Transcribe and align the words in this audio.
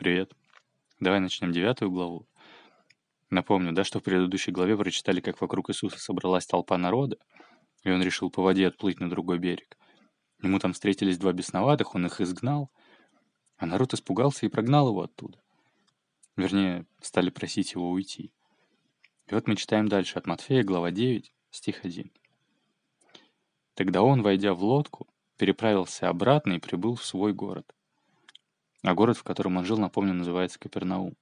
Привет. 0.00 0.32
Давай 0.98 1.20
начнем 1.20 1.52
девятую 1.52 1.90
главу. 1.90 2.26
Напомню, 3.28 3.72
да, 3.72 3.84
что 3.84 4.00
в 4.00 4.02
предыдущей 4.02 4.50
главе 4.50 4.74
прочитали, 4.74 5.20
как 5.20 5.42
вокруг 5.42 5.68
Иисуса 5.68 5.98
собралась 5.98 6.46
толпа 6.46 6.78
народа, 6.78 7.18
и 7.84 7.90
он 7.90 8.00
решил 8.02 8.30
по 8.30 8.42
воде 8.42 8.68
отплыть 8.68 8.98
на 8.98 9.10
другой 9.10 9.38
берег. 9.38 9.76
Ему 10.42 10.58
там 10.58 10.72
встретились 10.72 11.18
два 11.18 11.34
бесноватых, 11.34 11.94
он 11.94 12.06
их 12.06 12.18
изгнал, 12.22 12.70
а 13.58 13.66
народ 13.66 13.92
испугался 13.92 14.46
и 14.46 14.48
прогнал 14.48 14.88
его 14.88 15.02
оттуда. 15.02 15.38
Вернее, 16.34 16.86
стали 17.02 17.28
просить 17.28 17.74
его 17.74 17.90
уйти. 17.90 18.32
И 19.26 19.34
вот 19.34 19.46
мы 19.46 19.54
читаем 19.54 19.86
дальше 19.86 20.18
от 20.18 20.26
Матфея, 20.26 20.62
глава 20.62 20.92
9, 20.92 21.30
стих 21.50 21.84
1. 21.84 22.10
Тогда 23.74 24.00
он, 24.00 24.22
войдя 24.22 24.54
в 24.54 24.64
лодку, 24.64 25.08
переправился 25.36 26.08
обратно 26.08 26.54
и 26.54 26.58
прибыл 26.58 26.94
в 26.94 27.04
свой 27.04 27.34
город. 27.34 27.74
А 28.82 28.94
город, 28.94 29.16
в 29.16 29.22
котором 29.22 29.56
он 29.56 29.64
жил, 29.64 29.78
напомню, 29.78 30.14
называется 30.14 30.58
Капернаум. 30.58 31.16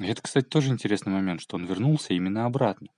И 0.00 0.06
это, 0.06 0.22
кстати, 0.22 0.46
тоже 0.46 0.70
интересный 0.70 1.12
момент, 1.12 1.40
что 1.40 1.56
он 1.56 1.66
вернулся 1.66 2.14
именно 2.14 2.46
обратно. 2.46 2.88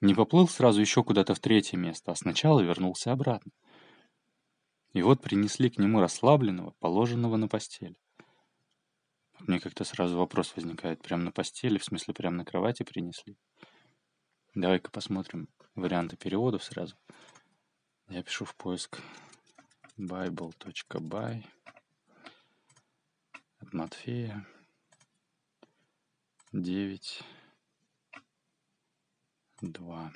Не 0.00 0.14
поплыл 0.14 0.48
сразу 0.48 0.80
еще 0.80 1.02
куда-то 1.02 1.34
в 1.34 1.40
третье 1.40 1.76
место, 1.76 2.12
а 2.12 2.16
сначала 2.16 2.60
вернулся 2.60 3.12
обратно. 3.12 3.52
И 4.92 5.00
вот 5.00 5.22
принесли 5.22 5.70
к 5.70 5.78
нему 5.78 6.00
расслабленного, 6.00 6.74
положенного 6.80 7.36
на 7.36 7.48
постель. 7.48 7.96
Мне 9.40 9.58
как-то 9.58 9.84
сразу 9.84 10.18
вопрос 10.18 10.54
возникает, 10.54 11.00
прямо 11.02 11.24
на 11.24 11.32
постели, 11.32 11.78
в 11.78 11.84
смысле 11.84 12.12
прямо 12.14 12.36
на 12.38 12.44
кровати 12.44 12.82
принесли? 12.82 13.38
Давай-ка 14.54 14.90
посмотрим 14.90 15.48
варианты 15.74 16.16
переводов 16.16 16.62
сразу. 16.62 16.94
Я 18.08 18.22
пишу 18.22 18.44
в 18.44 18.54
поиск 18.54 19.00
bible.by 19.98 21.42
от 23.62 23.72
Матфея 23.72 24.44
9, 26.52 27.22
2. 29.60 30.12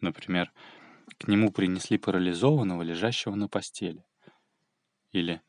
Например, 0.00 0.52
к 1.18 1.28
нему 1.28 1.52
принесли 1.52 1.98
парализованного, 1.98 2.82
лежащего 2.82 3.36
на 3.36 3.48
постели. 3.48 4.04
Или 5.12 5.40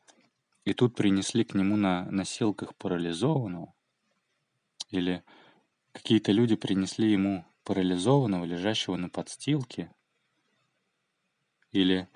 и 0.64 0.72
тут 0.72 0.94
принесли 0.94 1.44
к 1.44 1.54
нему 1.54 1.76
на 1.76 2.08
носилках 2.10 2.74
парализованного. 2.76 3.74
Или 4.90 5.24
какие-то 5.92 6.30
люди 6.30 6.54
принесли 6.54 7.10
ему 7.10 7.44
парализованного, 7.64 8.44
лежащего 8.44 8.96
на 8.96 9.08
подстилке. 9.08 9.92
Или 11.72 12.08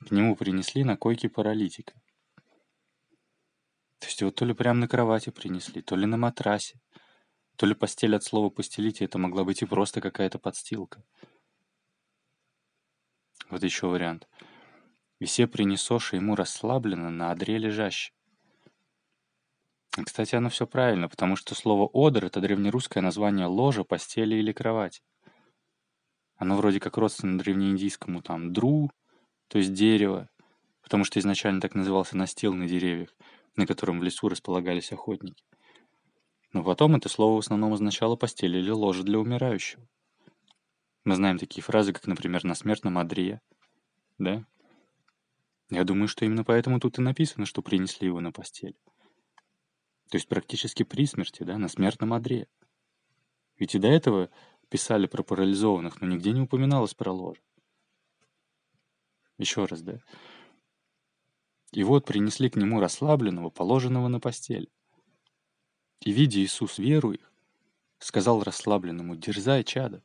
к 0.00 0.10
нему 0.10 0.34
принесли 0.34 0.82
на 0.82 0.96
койке 0.96 1.28
паралитика. 1.28 1.94
То 3.98 4.06
есть 4.06 4.20
его 4.20 4.30
то 4.30 4.44
ли 4.44 4.52
прямо 4.52 4.80
на 4.80 4.88
кровати 4.88 5.30
принесли, 5.30 5.82
то 5.82 5.96
ли 5.96 6.06
на 6.06 6.16
матрасе, 6.16 6.80
то 7.56 7.66
ли 7.66 7.74
постель 7.74 8.14
от 8.14 8.22
слова 8.22 8.50
«постелить», 8.50 9.00
это 9.00 9.18
могла 9.18 9.44
быть 9.44 9.62
и 9.62 9.66
просто 9.66 10.00
какая-то 10.00 10.38
подстилка. 10.38 11.02
Вот 13.48 13.62
еще 13.62 13.86
вариант. 13.86 14.28
«И 15.18 15.24
все 15.24 15.44
ему 15.44 16.34
расслабленно 16.34 17.10
на 17.10 17.30
одре 17.30 17.56
лежащий». 17.56 18.12
Кстати, 20.04 20.34
оно 20.34 20.50
все 20.50 20.66
правильно, 20.66 21.08
потому 21.08 21.36
что 21.36 21.54
слово 21.54 21.88
«одр»— 21.94 22.24
это 22.26 22.40
древнерусское 22.40 23.02
название 23.02 23.46
ложа, 23.46 23.82
постели 23.82 24.34
или 24.34 24.52
кровати. 24.52 25.00
Оно 26.36 26.56
вроде 26.56 26.80
как 26.80 26.98
родственно 26.98 27.38
древнеиндийскому 27.38 28.20
там 28.20 28.52
«дру», 28.52 28.90
то 29.48 29.56
есть 29.56 29.72
дерево, 29.72 30.28
потому 30.82 31.04
что 31.04 31.18
изначально 31.18 31.62
так 31.62 31.74
назывался 31.74 32.16
настил 32.16 32.52
на 32.52 32.68
деревьях, 32.68 33.14
на 33.56 33.66
котором 33.66 34.00
в 34.00 34.02
лесу 34.02 34.28
располагались 34.28 34.92
охотники. 34.92 35.44
Но 36.52 36.62
потом 36.62 36.94
это 36.94 37.08
слово 37.08 37.36
в 37.36 37.38
основном 37.40 37.72
означало 37.72 38.16
постель 38.16 38.56
или 38.56 38.70
ложе 38.70 39.02
для 39.02 39.18
умирающего. 39.18 39.86
Мы 41.04 41.16
знаем 41.16 41.38
такие 41.38 41.62
фразы, 41.62 41.92
как, 41.92 42.06
например, 42.06 42.44
«на 42.44 42.54
смертном 42.54 42.98
одре», 42.98 43.40
да? 44.18 44.44
Я 45.70 45.84
думаю, 45.84 46.08
что 46.08 46.24
именно 46.24 46.44
поэтому 46.44 46.80
тут 46.80 46.98
и 46.98 47.02
написано, 47.02 47.44
что 47.44 47.62
принесли 47.62 48.06
его 48.06 48.20
на 48.20 48.32
постель. 48.32 48.76
То 50.10 50.16
есть 50.16 50.28
практически 50.28 50.84
при 50.84 51.06
смерти, 51.06 51.42
да, 51.42 51.58
на 51.58 51.68
смертном 51.68 52.12
одре. 52.12 52.48
Ведь 53.58 53.74
и 53.74 53.78
до 53.78 53.88
этого 53.88 54.30
писали 54.68 55.06
про 55.06 55.22
парализованных, 55.22 56.00
но 56.00 56.06
нигде 56.06 56.32
не 56.32 56.42
упоминалось 56.42 56.94
про 56.94 57.12
ложе. 57.12 57.40
Еще 59.38 59.64
раз, 59.64 59.82
да. 59.82 60.00
И 61.76 61.84
вот 61.84 62.06
принесли 62.06 62.48
к 62.48 62.56
нему 62.56 62.80
расслабленного, 62.80 63.50
положенного 63.50 64.08
на 64.08 64.18
постель. 64.18 64.70
И, 66.00 66.10
видя 66.10 66.40
Иисус 66.40 66.78
веру 66.78 67.12
их, 67.12 67.30
сказал 67.98 68.42
расслабленному, 68.42 69.14
«Дерзай, 69.14 69.62
чада, 69.62 70.02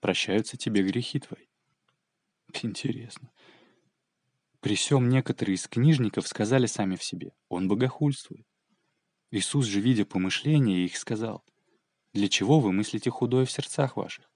прощаются 0.00 0.56
тебе 0.56 0.82
грехи 0.82 1.20
твои». 1.20 1.48
Интересно. 2.62 3.30
При 4.60 4.74
всем 4.74 5.10
некоторые 5.10 5.56
из 5.56 5.68
книжников 5.68 6.26
сказали 6.26 6.64
сами 6.64 6.96
в 6.96 7.04
себе, 7.04 7.34
«Он 7.50 7.68
богохульствует». 7.68 8.46
Иисус 9.30 9.66
же, 9.66 9.80
видя 9.80 10.06
помышления 10.06 10.86
их, 10.86 10.96
сказал, 10.96 11.44
«Для 12.14 12.30
чего 12.30 12.58
вы 12.58 12.72
мыслите 12.72 13.10
худое 13.10 13.44
в 13.44 13.52
сердцах 13.52 13.98
ваших? 13.98 14.30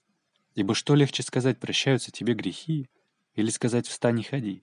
Ибо 0.54 0.74
что 0.74 0.94
легче 0.94 1.22
сказать, 1.22 1.58
прощаются 1.58 2.10
тебе 2.10 2.34
грехи, 2.34 2.90
или 3.32 3.48
сказать, 3.48 3.88
встань 3.88 4.20
и 4.20 4.24
ходи? 4.24 4.62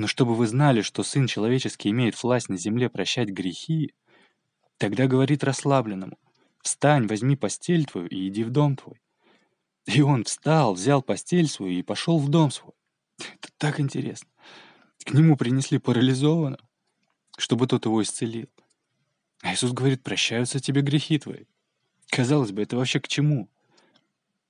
Но 0.00 0.06
чтобы 0.06 0.34
вы 0.34 0.46
знали, 0.46 0.80
что 0.80 1.02
Сын 1.02 1.26
Человеческий 1.26 1.90
имеет 1.90 2.20
власть 2.22 2.48
на 2.48 2.56
земле 2.56 2.88
прощать 2.88 3.28
грехи, 3.28 3.92
тогда 4.78 5.06
говорит 5.06 5.44
расслабленному, 5.44 6.18
«Встань, 6.62 7.06
возьми 7.06 7.36
постель 7.36 7.84
твою 7.84 8.06
и 8.06 8.28
иди 8.28 8.42
в 8.42 8.48
дом 8.48 8.76
твой». 8.76 8.98
И 9.84 10.00
он 10.00 10.24
встал, 10.24 10.72
взял 10.72 11.02
постель 11.02 11.48
свою 11.48 11.78
и 11.78 11.82
пошел 11.82 12.18
в 12.18 12.30
дом 12.30 12.50
свой. 12.50 12.72
Это 13.18 13.52
так 13.58 13.78
интересно. 13.78 14.30
К 15.04 15.12
нему 15.12 15.36
принесли 15.36 15.76
парализованного, 15.76 16.66
чтобы 17.36 17.66
тот 17.66 17.84
его 17.84 18.02
исцелил. 18.02 18.48
А 19.42 19.52
Иисус 19.52 19.72
говорит, 19.72 20.02
прощаются 20.02 20.60
тебе 20.60 20.80
грехи 20.80 21.18
твои. 21.18 21.44
Казалось 22.10 22.52
бы, 22.52 22.62
это 22.62 22.78
вообще 22.78 23.00
к 23.00 23.08
чему? 23.08 23.50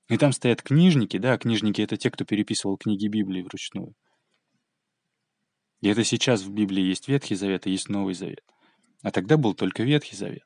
И 0.09 0.17
там 0.17 0.32
стоят 0.32 0.62
книжники, 0.62 1.17
да, 1.17 1.37
книжники— 1.38 1.81
это 1.82 1.97
те, 1.97 2.09
кто 2.12 2.25
переписывал 2.25 2.77
книги 2.77 3.09
Библии 3.09 3.43
вручную. 3.43 3.97
Это 5.83 6.05
сейчас 6.05 6.43
в 6.43 6.51
Библии 6.51 6.83
есть 6.83 7.09
Ветхий 7.09 7.35
Завет 7.35 7.67
и 7.67 7.71
есть 7.71 7.89
Новый 7.89 8.15
Завет. 8.15 8.45
А 9.03 9.11
тогда 9.11 9.37
был 9.37 9.55
только 9.55 9.83
Ветхий 9.83 10.17
Завет. 10.17 10.45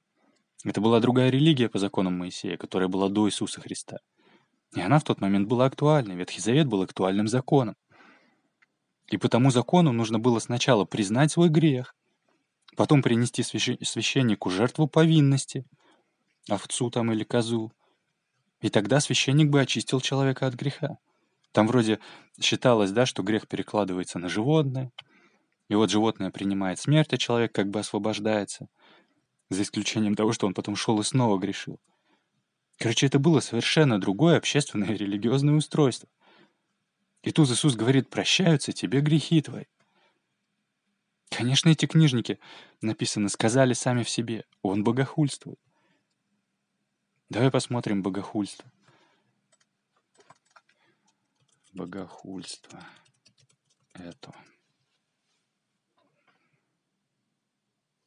Это 0.65 0.81
была 0.81 1.01
другая 1.01 1.31
религия 1.31 1.69
по 1.69 1.79
законам 1.79 2.17
Моисея, 2.19 2.57
которая 2.57 2.89
была 2.89 3.09
до 3.09 3.29
Иисуса 3.29 3.61
Христа. 3.61 3.99
И 4.75 4.81
она 4.81 4.99
в 4.99 5.05
тот 5.05 5.21
момент 5.21 5.49
была 5.49 5.67
актуальна. 5.67 6.13
Ветхий 6.13 6.41
Завет 6.41 6.67
был 6.69 6.83
актуальным 6.83 7.29
законом. 7.29 7.75
И 9.09 9.17
по 9.17 9.29
тому 9.29 9.51
закону 9.51 9.93
нужно 9.93 10.19
было 10.19 10.39
сначала 10.39 10.85
признать 10.85 11.31
свой 11.33 11.49
грех, 11.49 11.95
потом 12.77 13.03
принести 13.03 13.43
священнику 13.43 14.51
жертву 14.51 14.89
повинности, 14.89 15.67
овцу 16.49 16.91
там 16.91 17.13
или 17.13 17.25
козу, 17.25 17.73
и 18.61 18.71
тогда 18.71 19.01
священник 19.01 19.51
бы 19.51 19.61
очистил 19.61 20.01
человека 20.01 20.47
от 20.47 20.55
греха. 20.55 20.97
Там 21.53 21.67
вроде 21.69 21.99
считалось, 22.41 22.93
да, 22.93 23.05
что 23.05 23.23
грех 23.23 23.47
перекладывается 23.47 24.19
на 24.19 24.29
животное, 24.31 24.91
и 25.69 25.75
вот 25.75 25.91
животное 25.91 26.31
принимает 26.31 26.79
смерть, 26.79 27.13
а 27.13 27.19
человек 27.19 27.53
как 27.53 27.71
бы 27.71 27.81
освобождается, 27.81 28.69
за 29.51 29.63
исключением 29.63 30.15
того, 30.15 30.33
что 30.33 30.47
он 30.47 30.55
потом 30.55 30.77
шел 30.77 31.01
и 31.01 31.05
снова 31.05 31.39
грешил. 31.39 31.81
Короче, 32.79 33.07
это 33.07 33.19
было 33.19 33.41
совершенно 33.41 34.01
другое 34.01 34.37
общественное 34.37 34.93
и 34.93 34.97
религиозное 34.97 35.55
устройство. 35.55 36.09
И 37.23 37.31
тут 37.31 37.49
Иисус 37.51 37.77
говорит, 37.77 38.11
прощаются 38.11 38.73
тебе 38.73 39.01
грехи 39.01 39.41
твои. 39.41 39.65
Конечно, 41.31 41.69
эти 41.71 41.87
книжники, 41.87 42.39
написано, 42.81 43.29
сказали 43.29 43.73
сами 43.73 44.03
в 44.03 44.11
себе, 44.11 44.45
он 44.63 44.85
богохульствует. 44.85 45.59
Давай 47.31 47.51
посмотрим 47.51 48.03
богохульство. 48.03 48.71
Богохульство. 51.73 52.85
Это. 53.95 54.33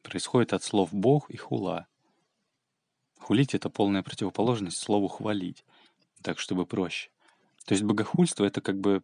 Происходит 0.08 0.54
от 0.54 0.64
слов 0.64 0.94
«бог» 0.94 1.30
и 1.30 1.36
«хула». 1.36 1.86
Хулить— 3.20 3.54
это 3.56 3.70
полная 3.70 4.04
противоположность 4.04 4.78
слову 4.78 5.10
«хвалить», 5.10 5.66
так 6.22 6.40
чтобы 6.40 6.66
проще. 6.66 7.10
То 7.66 7.74
есть 7.74 7.84
богохульство— 7.84 8.46
это 8.46 8.62
как 8.62 8.80
бы 8.80 9.04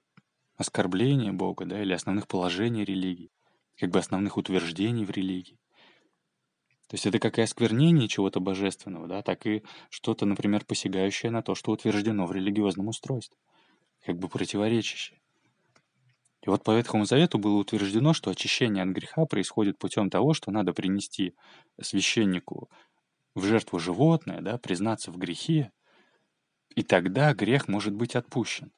оскорбление 0.56 1.34
Бога, 1.34 1.66
да, 1.66 1.82
или 1.82 1.92
основных 1.92 2.30
положений 2.30 2.86
религии, 2.86 3.34
как 3.78 3.90
бы 3.90 4.00
основных 4.00 4.38
утверждений 4.38 5.04
в 5.04 5.12
религии. 5.12 5.60
То 6.88 6.94
есть 6.94 7.06
это 7.06 7.20
как 7.20 7.38
и 7.38 7.42
осквернение 7.42 8.08
чего-то 8.08 8.40
божественного, 8.40 9.10
да, 9.10 9.22
так 9.24 9.46
и 9.46 9.62
что-то, 9.90 10.26
например, 10.26 10.64
посягающее 10.64 11.34
на 11.34 11.42
то, 11.42 11.54
что 11.54 11.74
утверждено 11.74 12.26
в 12.28 12.32
религиозном 12.32 12.88
устройстве, 12.88 13.38
как 14.06 14.18
бы 14.20 14.30
противоречащее. 14.30 15.20
И 16.44 16.50
вот 16.50 16.63
по 16.63 16.75
Ветхому 16.75 17.06
Завету 17.06 17.40
было 17.40 17.57
утверждено, 17.57 18.13
что 18.13 18.30
очищение 18.30 18.84
от 18.84 18.90
греха 18.90 19.25
происходит 19.25 19.78
путем 19.78 20.10
того, 20.10 20.34
что 20.34 20.51
надо 20.51 20.74
принести 20.74 21.36
священнику 21.81 22.69
в 23.34 23.45
жертву 23.45 23.80
животное, 23.80 24.42
да, 24.42 24.57
признаться 24.57 25.10
в 25.10 25.18
грехе, 25.18 25.72
и 26.75 26.84
тогда 26.84 27.34
грех 27.34 27.69
может 27.69 27.94
быть 27.94 28.16
отпущен. 28.16 28.74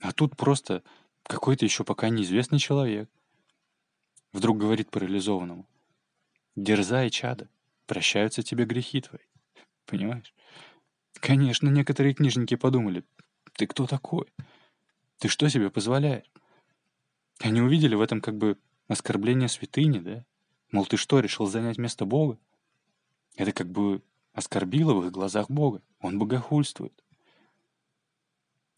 А 0.00 0.12
тут 0.12 0.36
просто 0.36 0.82
какой-то 1.22 1.64
еще 1.64 1.84
пока 1.84 2.08
неизвестный 2.08 2.58
человек 2.58 3.08
вдруг 4.32 4.58
говорит 4.58 4.90
парализованному, 4.90 5.68
«Дерзай, 6.56 7.08
чада, 7.10 7.48
прощаются 7.86 8.42
тебе 8.42 8.64
грехи 8.64 9.00
твои». 9.00 9.22
Понимаешь? 9.86 10.34
Конечно, 11.20 11.68
некоторые 11.68 12.14
книжники 12.14 12.56
подумали, 12.56 13.04
«Ты 13.52 13.68
кто 13.68 13.86
такой? 13.86 14.26
Ты 15.24 15.28
что 15.28 15.48
себе 15.48 15.70
позволяешь?» 15.70 16.30
Они 17.38 17.62
увидели 17.62 17.94
в 17.94 18.02
этом 18.02 18.20
как 18.20 18.36
бы 18.36 18.58
оскорбление 18.88 19.48
святыни, 19.48 19.98
да? 19.98 20.26
Мол, 20.70 20.84
ты 20.84 20.98
что, 20.98 21.18
решил 21.18 21.46
занять 21.46 21.78
место 21.78 22.04
Бога? 22.04 22.38
Это 23.34 23.52
как 23.52 23.70
бы 23.70 24.02
оскорбило 24.34 24.92
в 24.92 25.06
их 25.06 25.12
глазах 25.12 25.48
Бога. 25.48 25.80
Он 26.00 26.18
богохульствует. 26.18 26.92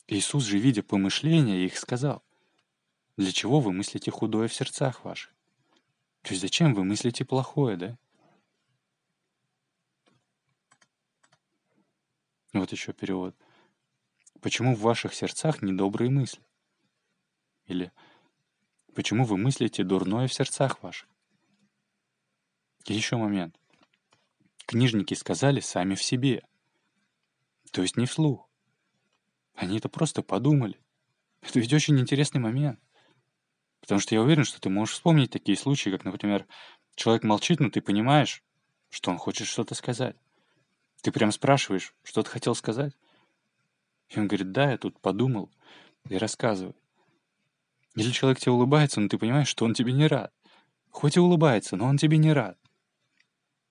Иисус 0.06 0.44
же, 0.44 0.58
видя 0.58 0.84
помышления, 0.84 1.64
их 1.64 1.76
сказал, 1.76 2.22
«Для 3.16 3.32
чего 3.32 3.58
вы 3.58 3.72
мыслите 3.72 4.12
худое 4.12 4.46
в 4.46 4.54
сердцах 4.54 5.04
ваших? 5.04 5.34
То 6.22 6.30
есть 6.30 6.42
зачем 6.42 6.74
вы 6.74 6.84
мыслите 6.84 7.24
плохое, 7.24 7.76
да?» 7.76 7.98
Вот 12.52 12.70
еще 12.70 12.92
перевод. 12.92 13.34
«Почему 14.46 14.76
в 14.76 14.80
ваших 14.80 15.12
сердцах 15.12 15.60
недобрые 15.60 16.08
мысли?» 16.08 16.40
Или 17.64 17.90
«Почему 18.94 19.24
вы 19.24 19.36
мыслите 19.36 19.82
дурное 19.82 20.28
в 20.28 20.32
сердцах 20.32 20.84
ваших?» 20.84 21.08
И 22.84 22.94
еще 22.94 23.16
момент. 23.16 23.58
Книжники 24.64 25.14
сказали 25.14 25.58
сами 25.58 25.96
в 25.96 26.02
себе. 26.04 26.44
То 27.72 27.82
есть 27.82 27.96
не 27.96 28.06
вслух. 28.06 28.48
Они 29.56 29.78
это 29.78 29.88
просто 29.88 30.22
подумали. 30.22 30.78
Это 31.40 31.58
ведь 31.58 31.72
очень 31.72 31.98
интересный 31.98 32.40
момент. 32.40 32.78
Потому 33.80 34.00
что 34.00 34.14
я 34.14 34.22
уверен, 34.22 34.44
что 34.44 34.60
ты 34.60 34.68
можешь 34.68 34.94
вспомнить 34.94 35.32
такие 35.32 35.58
случаи, 35.58 35.90
как, 35.90 36.04
например, 36.04 36.46
человек 36.94 37.24
молчит, 37.24 37.58
но 37.58 37.68
ты 37.68 37.80
понимаешь, 37.80 38.44
что 38.90 39.10
он 39.10 39.18
хочет 39.18 39.48
что-то 39.48 39.74
сказать. 39.74 40.14
Ты 41.02 41.10
прям 41.10 41.32
спрашиваешь, 41.32 41.96
что 42.04 42.22
ты 42.22 42.30
хотел 42.30 42.54
сказать? 42.54 42.94
И 44.08 44.18
он 44.18 44.28
говорит, 44.28 44.52
да, 44.52 44.70
я 44.70 44.78
тут 44.78 45.00
подумал, 45.00 45.50
и 46.08 46.16
рассказывает. 46.16 46.76
Или 47.94 48.10
человек 48.10 48.38
тебе 48.38 48.52
улыбается, 48.52 49.00
но 49.00 49.08
ты 49.08 49.18
понимаешь, 49.18 49.48
что 49.48 49.64
он 49.64 49.74
тебе 49.74 49.92
не 49.92 50.06
рад. 50.06 50.32
Хоть 50.90 51.16
и 51.16 51.20
улыбается, 51.20 51.76
но 51.76 51.86
он 51.86 51.96
тебе 51.96 52.18
не 52.18 52.32
рад. 52.32 52.58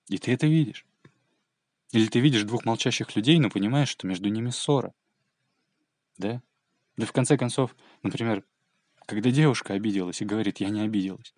И 0.07 0.17
ты 0.17 0.33
это 0.33 0.47
видишь. 0.47 0.85
Или 1.91 2.07
ты 2.07 2.19
видишь 2.19 2.43
двух 2.43 2.65
молчащих 2.65 3.15
людей, 3.15 3.39
но 3.39 3.49
понимаешь, 3.49 3.89
что 3.89 4.07
между 4.07 4.29
ними 4.29 4.49
ссора. 4.49 4.93
Да? 6.17 6.41
Да 6.97 7.05
в 7.05 7.11
конце 7.11 7.37
концов, 7.37 7.75
например, 8.03 8.43
когда 9.05 9.29
девушка 9.31 9.73
обиделась 9.73 10.21
и 10.21 10.25
говорит, 10.25 10.59
я 10.59 10.69
не 10.69 10.81
обиделась. 10.81 11.33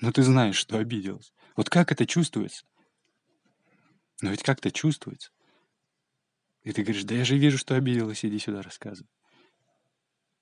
Но 0.00 0.12
ты 0.12 0.22
знаешь, 0.22 0.56
что 0.56 0.78
обиделась. 0.78 1.32
Вот 1.56 1.70
как 1.70 1.92
это 1.92 2.06
чувствуется? 2.06 2.64
Но 4.20 4.30
ведь 4.30 4.42
как-то 4.42 4.70
чувствуется. 4.70 5.30
И 6.64 6.72
ты 6.72 6.82
говоришь, 6.82 7.04
да 7.04 7.14
я 7.14 7.24
же 7.24 7.36
вижу, 7.36 7.58
что 7.58 7.76
обиделась, 7.76 8.24
иди 8.24 8.38
сюда 8.38 8.62
рассказывай. 8.62 9.08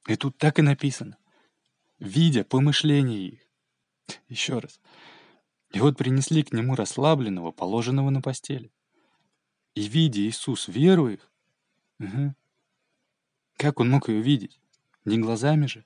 И 0.07 0.17
тут 0.17 0.39
так 0.39 0.59
и 0.59 0.63
написано. 0.63 1.19
Видя 1.99 2.45
помышления 2.45 3.29
их. 3.29 3.41
Еще 4.29 4.59
раз. 4.59 4.81
И 5.73 5.81
вот 5.81 5.97
принесли 5.97 6.43
к 6.43 6.53
нему 6.53 6.77
расслабленного, 6.77 7.51
положенного 7.51 8.11
на 8.11 8.21
постели. 8.21 8.73
И 9.75 9.83
видя 9.89 10.21
Иисус 10.21 10.69
веру 10.69 11.09
их, 11.09 11.31
угу, 11.99 12.35
как 13.57 13.81
он 13.81 13.91
мог 13.91 14.09
ее 14.09 14.21
видеть? 14.21 14.61
Не 15.05 15.19
глазами 15.19 15.67
же. 15.67 15.85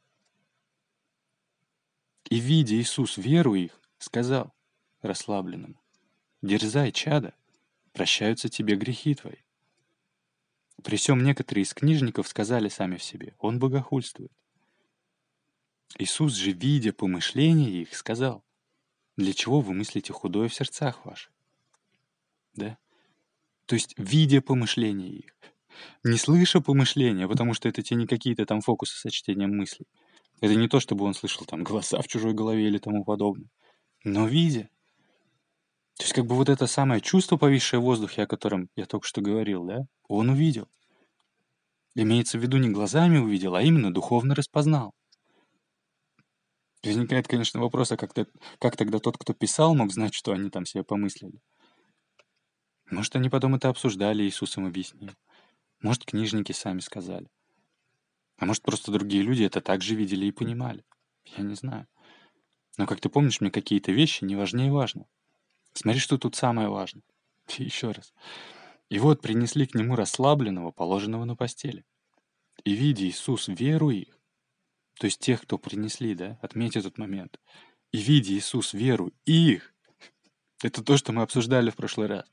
И 2.29 2.41
видя 2.41 2.75
Иисус 2.75 3.17
веру 3.17 3.55
их, 3.55 3.81
сказал 3.99 4.53
расслабленному, 5.01 5.81
«Дерзай, 6.43 6.91
чада, 6.91 7.35
прощаются 7.93 8.49
тебе 8.49 8.77
грехи 8.77 9.15
твои». 9.15 9.46
При 10.83 10.97
всем 10.97 11.23
некоторые 11.23 11.65
из 11.65 11.75
книжников 11.75 12.29
сказали 12.29 12.69
сами 12.69 12.97
в 12.97 13.03
себе, 13.03 13.35
«Он 13.39 13.59
богохульствует». 13.59 14.33
Иисус 15.99 16.35
же, 16.35 16.53
видя 16.53 16.93
помышления 16.93 17.83
их, 17.83 17.95
сказал, 17.95 18.45
для 19.17 19.33
чего 19.33 19.61
вы 19.61 19.73
мыслите 19.73 20.13
худое 20.13 20.49
в 20.49 20.55
сердцах 20.55 21.05
ваших? 21.07 21.33
Да? 22.55 22.77
То 23.65 23.75
есть, 23.75 23.95
видя 23.97 24.43
помышления 24.43 25.09
их. 25.09 25.35
Не 26.05 26.19
слыша 26.19 26.61
помышления, 26.61 27.29
потому 27.29 27.55
что 27.55 27.69
это 27.69 27.83
те 27.83 27.95
не 27.95 28.07
какие-то 28.07 28.47
там 28.47 28.61
фокусы 28.61 28.97
со 28.99 29.11
чтением 29.11 29.57
мыслей. 29.57 29.87
Это 30.41 30.55
не 30.55 30.69
то, 30.69 30.81
чтобы 30.81 31.05
он 31.05 31.15
слышал 31.15 31.47
там 31.47 31.65
голоса 31.65 32.01
в 32.01 32.09
чужой 32.09 32.35
голове 32.35 32.67
или 32.67 32.79
тому 32.79 33.05
подобное. 33.05 33.49
Но 34.05 34.27
видя. 34.27 34.69
Как 36.17 36.25
бы 36.25 36.35
вот 36.35 36.49
это 36.49 36.67
самое 36.67 37.03
чувство, 37.03 37.37
повисшее 37.37 37.79
в 37.79 37.83
воздухе, 37.83 38.23
о 38.23 38.27
котором 38.27 38.71
я 38.75 38.87
только 38.87 39.07
что 39.07 39.21
говорил, 39.21 39.65
да, 39.65 39.81
он 40.09 40.31
увидел. 40.31 40.67
Имеется 41.95 42.39
в 42.39 42.43
виду 42.43 42.57
не 42.57 42.71
глазами 42.71 43.19
увидел, 43.19 43.55
а 43.55 43.61
именно 43.61 43.93
духовно 43.93 44.35
распознал. 44.35 44.95
Возникает, 46.83 47.29
конечно, 47.29 47.61
вопрос, 47.61 47.93
а 47.93 47.99
как, 47.99 48.17
-то, 48.17 48.27
как 48.59 48.79
тогда 48.79 48.99
тот, 48.99 49.19
кто 49.19 49.35
писал, 49.35 49.75
мог 49.75 49.93
знать, 49.93 50.15
что 50.15 50.33
они 50.33 50.49
там 50.49 50.65
себе 50.65 50.85
помыслили? 50.85 51.39
Может, 52.91 53.15
они 53.17 53.29
потом 53.29 53.55
это 53.55 53.69
обсуждали, 53.69 54.23
Иисусом 54.23 54.65
объяснил. 54.65 55.13
Может, 55.83 56.07
книжники 56.07 56.53
сами 56.53 56.81
сказали. 56.81 57.29
А 58.39 58.47
может, 58.47 58.63
просто 58.63 58.91
другие 58.91 59.23
люди 59.23 59.43
это 59.43 59.61
также 59.61 59.95
видели 59.95 60.25
и 60.25 60.33
понимали. 60.33 60.83
Я 61.37 61.45
не 61.45 61.57
знаю. 61.57 61.87
Но, 62.79 62.87
как 62.87 63.03
ты 63.03 63.11
помнишь, 63.11 63.43
мне 63.43 63.51
какие-то 63.51 63.93
вещи 63.93 64.25
не 64.25 64.35
важнее 64.35 64.73
важно. 64.73 65.05
Смотри, 65.77 66.01
что 66.01 66.17
тут 66.17 66.35
самое 66.35 66.69
важное. 66.69 67.03
Еще 67.59 67.91
раз. 67.91 68.15
И 68.89 68.99
вот 68.99 69.21
принесли 69.21 69.67
к 69.67 69.75
нему 69.75 69.95
расслабленного, 69.95 70.71
положенного 70.71 71.27
на 71.27 71.37
постели. 71.37 71.85
И, 72.65 72.73
видя 72.73 73.05
Иисус 73.05 73.49
веру 73.49 73.91
их, 73.91 74.19
то 74.99 75.05
есть 75.05 75.21
тех, 75.21 75.43
кто 75.43 75.59
принесли, 75.59 76.15
да, 76.15 76.39
отметь 76.41 76.77
этот 76.77 76.97
момент. 76.97 77.39
И 77.93 77.99
видя 77.99 78.33
Иисус 78.33 78.73
веру 78.73 79.13
их, 79.27 79.75
это 80.63 80.83
то, 80.83 80.97
что 80.97 81.13
мы 81.13 81.21
обсуждали 81.21 81.69
в 81.69 81.77
прошлый 81.77 82.09
раз, 82.09 82.33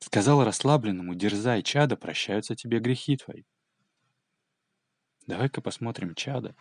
сказал 0.00 0.44
расслабленному, 0.44 1.14
дерзай, 1.14 1.62
чада, 1.62 1.96
прощаются 1.96 2.54
тебе 2.54 2.80
грехи 2.80 3.16
твои. 3.16 3.44
Давай-ка 5.26 5.62
посмотрим 5.62 6.14
чада. 6.14 6.54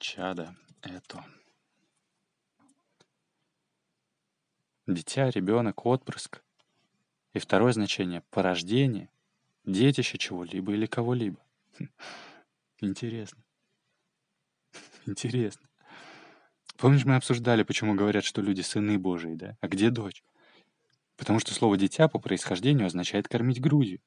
Чада— 0.00 0.56
это 0.82 1.24
дитя, 4.86 5.30
ребенок, 5.30 5.84
отпрыск. 5.86 6.42
И 7.32 7.38
второе 7.38 7.72
значение— 7.72 8.22
порождение, 8.30 9.10
детище 9.64 10.18
чего-либо 10.18 10.72
или 10.72 10.86
кого-либо. 10.86 11.38
Хм, 11.78 11.88
интересно. 12.80 13.44
Интересно. 15.06 15.68
Помнишь, 16.76 17.04
мы 17.04 17.16
обсуждали, 17.16 17.62
почему 17.62 17.94
говорят, 17.94 18.24
что 18.24 18.42
люди 18.42 18.60
сыны 18.60 18.98
Божии, 18.98 19.34
да? 19.34 19.56
А 19.60 19.68
где 19.68 19.90
дочь? 19.90 20.22
Потому 21.16 21.40
что 21.40 21.54
слово 21.54 21.78
«дитя» 21.78 22.08
по 22.08 22.18
происхождению 22.18 22.86
означает 22.86 23.28
«кормить 23.28 23.60
грудью». 23.60 24.00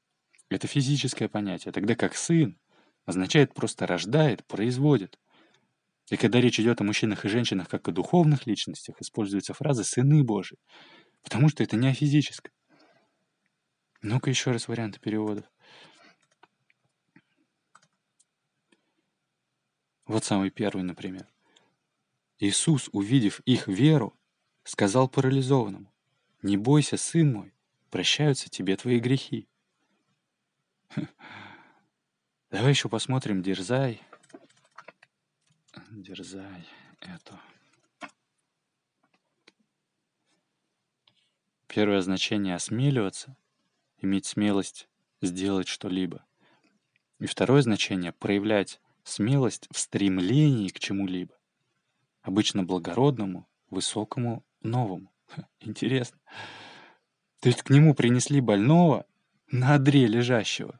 Это 0.49 0.67
физическое 0.67 1.27
понятие, 1.27 1.71
тогда 1.71 1.95
как 1.95 2.15
«сын» 2.15 2.57
означает 3.05 3.53
просто 3.53 3.87
«рождает», 3.87 4.45
«производит». 4.45 5.17
И 6.09 6.17
когда 6.17 6.41
речь 6.41 6.59
идет 6.59 6.81
о 6.81 6.83
мужчинах 6.83 7.23
и 7.23 7.29
женщинах, 7.29 7.69
как 7.69 7.87
о 7.87 7.91
духовных 7.91 8.47
личностях, 8.47 8.99
используется 8.99 9.53
фраза 9.53 9.83
«сыны 9.83 10.23
Божии», 10.23 10.57
потому 11.21 11.49
что 11.49 11.63
это 11.63 11.75
не 11.75 11.87
о 11.87 11.93
физическом. 11.93 12.51
Ну-ка 14.01 14.29
еще 14.29 14.51
раз 14.51 14.67
варианты 14.67 14.99
переводов. 14.99 15.45
Вот 20.05 20.23
самый 20.23 20.49
первый, 20.49 20.83
например. 20.83 21.27
Иисус, 22.39 22.89
увидев 22.91 23.41
их 23.41 23.67
веру, 23.67 24.17
сказал 24.63 25.07
парализованному, 25.09 25.93
«Не 26.41 26.57
бойся, 26.57 26.97
сын 26.97 27.33
мой, 27.33 27.53
прощаются 27.91 28.49
тебе 28.49 28.75
твои 28.77 28.99
грехи». 28.99 29.47
Давай 32.49 32.71
еще 32.71 32.89
посмотрим 32.89 33.43
«Дерзай». 33.43 34.01
«Дерзай»— 35.91 36.67
это... 37.01 37.39
Первое 41.67 42.01
значение— 42.01 42.53
осмеливаться— 42.55 43.35
иметь 43.97 44.27
смелость 44.27 44.87
сделать 45.21 45.67
что-либо. 45.67 46.23
И 47.19 47.25
второе 47.25 47.63
значение— 47.63 48.11
проявлять 48.19 48.79
смелость 49.03 49.67
в 49.71 49.79
стремлении 49.79 50.69
к 50.69 50.77
чему-либо. 50.77 51.33
Обычно 52.21 52.63
благородному, 52.63 53.47
высокому, 53.71 54.45
новому. 54.61 55.11
Интересно. 55.59 56.19
То 57.39 57.49
есть 57.49 57.63
к 57.63 57.71
нему 57.71 57.95
принесли 57.95 58.41
больного 58.41 59.07
на 59.47 59.73
одре 59.73 60.05
лежащего. 60.05 60.79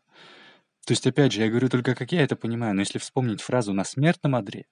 То 0.85 0.93
есть, 0.93 1.07
опять 1.07 1.33
же, 1.33 1.41
я 1.41 1.49
говорю 1.49 1.69
только, 1.69 1.95
как 1.95 2.11
я 2.11 2.21
это 2.21 2.35
понимаю, 2.35 2.75
но 2.75 2.81
если 2.81 2.99
вспомнить 2.99 3.41
фразу 3.41 3.73
«на 3.73 3.83
смертном 3.83 4.35
одре», 4.35 4.67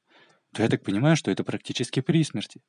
то 0.53 0.63
я 0.63 0.69
так 0.69 0.83
понимаю, 0.83 1.15
что 1.15 1.31
это 1.31 1.43
практически 1.43 1.99
при 1.99 2.23
смерти. 2.23 2.61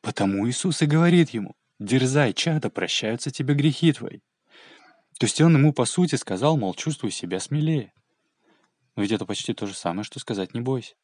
Потому 0.00 0.48
Иисус 0.48 0.82
и 0.82 0.86
говорит 0.86 1.30
ему, 1.30 1.56
«Дерзай, 1.78 2.32
чада, 2.32 2.70
прощаются 2.70 3.30
тебе 3.30 3.54
грехи 3.54 3.92
твои». 3.92 4.20
То 5.18 5.26
есть 5.26 5.40
он 5.40 5.56
ему, 5.56 5.72
по 5.72 5.84
сути, 5.84 6.14
сказал, 6.14 6.56
мол, 6.56 6.74
чувствуй 6.74 7.10
себя 7.10 7.40
смелее. 7.40 7.92
Ведь 8.96 9.12
это 9.12 9.26
почти 9.26 9.52
то 9.54 9.66
же 9.66 9.74
самое, 9.74 10.04
что 10.04 10.20
сказать 10.20 10.54
«не 10.54 10.60
бойся». 10.60 10.94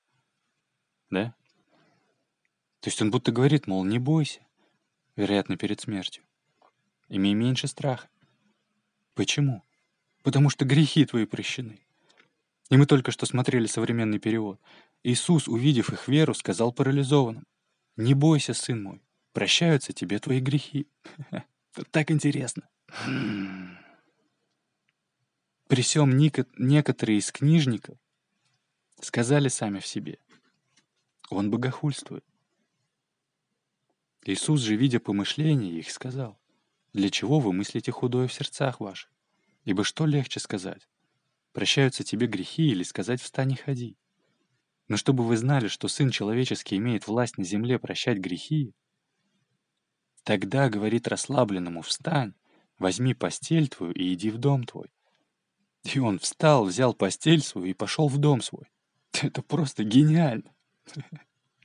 Да? 1.11 1.35
То 2.81 2.91
есть 2.91 3.01
он 3.01 3.11
будто 3.11 3.33
говорит, 3.33 3.67
мол, 3.67 3.85
не 3.85 3.99
бойся, 3.99 4.41
вероятно, 5.17 5.57
перед 5.57 5.81
смертью. 5.81 6.25
Имей 7.09 7.35
меньше 7.35 7.67
страха. 7.67 8.09
Почему? 9.15 9.63
Потому 10.23 10.51
что 10.51 10.65
грехи 10.65 11.05
твои 11.05 11.25
прощены. 11.25 11.81
И 12.71 12.77
мы 12.77 12.87
только 12.87 13.11
что 13.11 13.27
смотрели 13.27 13.67
современный 13.67 14.19
перевод. 14.19 14.61
Иисус, 15.05 15.49
увидев 15.49 15.93
их 15.93 16.09
веру, 16.09 16.33
сказал 16.33 16.73
парализованным, 16.73 17.47
«Не 17.97 18.15
бойся, 18.15 18.55
сын 18.55 18.83
мой, 18.83 19.03
прощаются 19.33 19.93
тебе 19.93 20.19
твои 20.19 20.41
грехи». 20.41 20.89
Так 21.91 22.13
интересно. 22.13 22.69
При 25.67 25.83
всем 25.83 26.17
некоторые 26.17 27.19
из 27.19 27.33
книжников 27.33 27.99
сказали 29.01 29.49
сами 29.49 29.81
в 29.81 29.87
себе, 29.87 30.21
он 31.31 31.51
богохульствует. 31.51 32.25
Иисус 34.25 34.61
же, 34.61 34.77
видя 34.77 35.01
помышления 35.01 35.73
их, 35.73 35.91
сказал, 35.91 36.39
«Для 36.93 37.11
чего 37.11 37.41
вы 37.41 37.53
мыслите 37.53 37.91
худое 37.91 38.29
в 38.29 38.33
сердцах 38.33 38.79
ваших? 38.79 39.11
Ибо 39.65 39.83
что 39.83 40.07
легче 40.07 40.39
сказать? 40.39 40.89
Прощаются 41.53 42.05
тебе 42.05 42.29
грехи 42.29 42.69
или 42.69 42.85
сказать 42.85 43.21
«встань 43.21 43.53
и 43.53 43.57
ходи»? 43.57 43.99
Но 44.89 44.97
чтобы 44.97 45.25
вы 45.25 45.37
знали, 45.37 45.69
что 45.69 45.89
Сын 45.89 46.11
Человеческий 46.11 46.77
имеет 46.77 47.07
власть 47.07 47.39
на 47.39 47.45
земле 47.45 47.79
прощать 47.79 48.19
грехи, 48.19 48.75
тогда, 50.25 50.69
говорит 50.69 51.09
расслабленному, 51.09 51.83
«Встань, 51.83 52.35
возьми 52.79 53.15
постель 53.15 53.69
твою 53.69 53.93
и 53.93 54.13
иди 54.13 54.31
в 54.31 54.39
дом 54.39 54.65
твой». 54.65 54.91
И 55.85 55.99
он 55.99 56.19
встал, 56.19 56.65
взял 56.65 56.95
постель 56.95 57.43
свою 57.43 57.69
и 57.69 57.75
пошел 57.75 58.09
в 58.09 58.19
дом 58.19 58.41
свой. 58.41 58.71
Это 59.23 59.43
просто 59.43 59.85
гениально. 59.85 60.55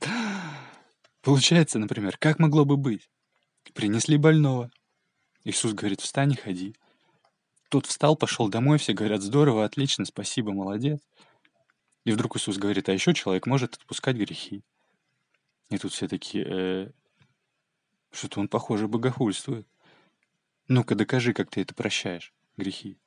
Получается, 1.22 1.78
например, 1.78 2.16
как 2.18 2.38
могло 2.38 2.64
бы 2.64 2.76
быть? 2.76 3.10
Принесли 3.74 4.16
больного. 4.16 4.70
Иисус 5.44 5.72
говорит, 5.72 6.00
встань 6.00 6.32
и 6.32 6.36
ходи. 6.36 6.74
Тот 7.68 7.86
встал, 7.86 8.16
пошел 8.16 8.48
домой, 8.48 8.78
все 8.78 8.92
говорят, 8.92 9.22
здорово, 9.22 9.64
отлично, 9.64 10.04
спасибо, 10.04 10.52
молодец. 10.52 11.00
И 12.04 12.12
вдруг 12.12 12.36
Иисус 12.36 12.56
говорит, 12.56 12.88
а 12.88 12.92
еще 12.92 13.12
человек 13.14 13.46
может 13.46 13.74
отпускать 13.74 14.16
грехи. 14.16 14.64
И 15.68 15.78
тут 15.78 15.92
все 15.92 16.08
такие, 16.08 16.44
э, 16.46 16.90
что-то 18.10 18.40
он, 18.40 18.48
похоже, 18.48 18.88
богохульствует. 18.88 19.68
Ну-ка, 20.68 20.94
докажи, 20.94 21.32
как 21.32 21.50
ты 21.50 21.62
это 21.62 21.74
прощаешь, 21.74 22.32
грехи. 22.56 22.98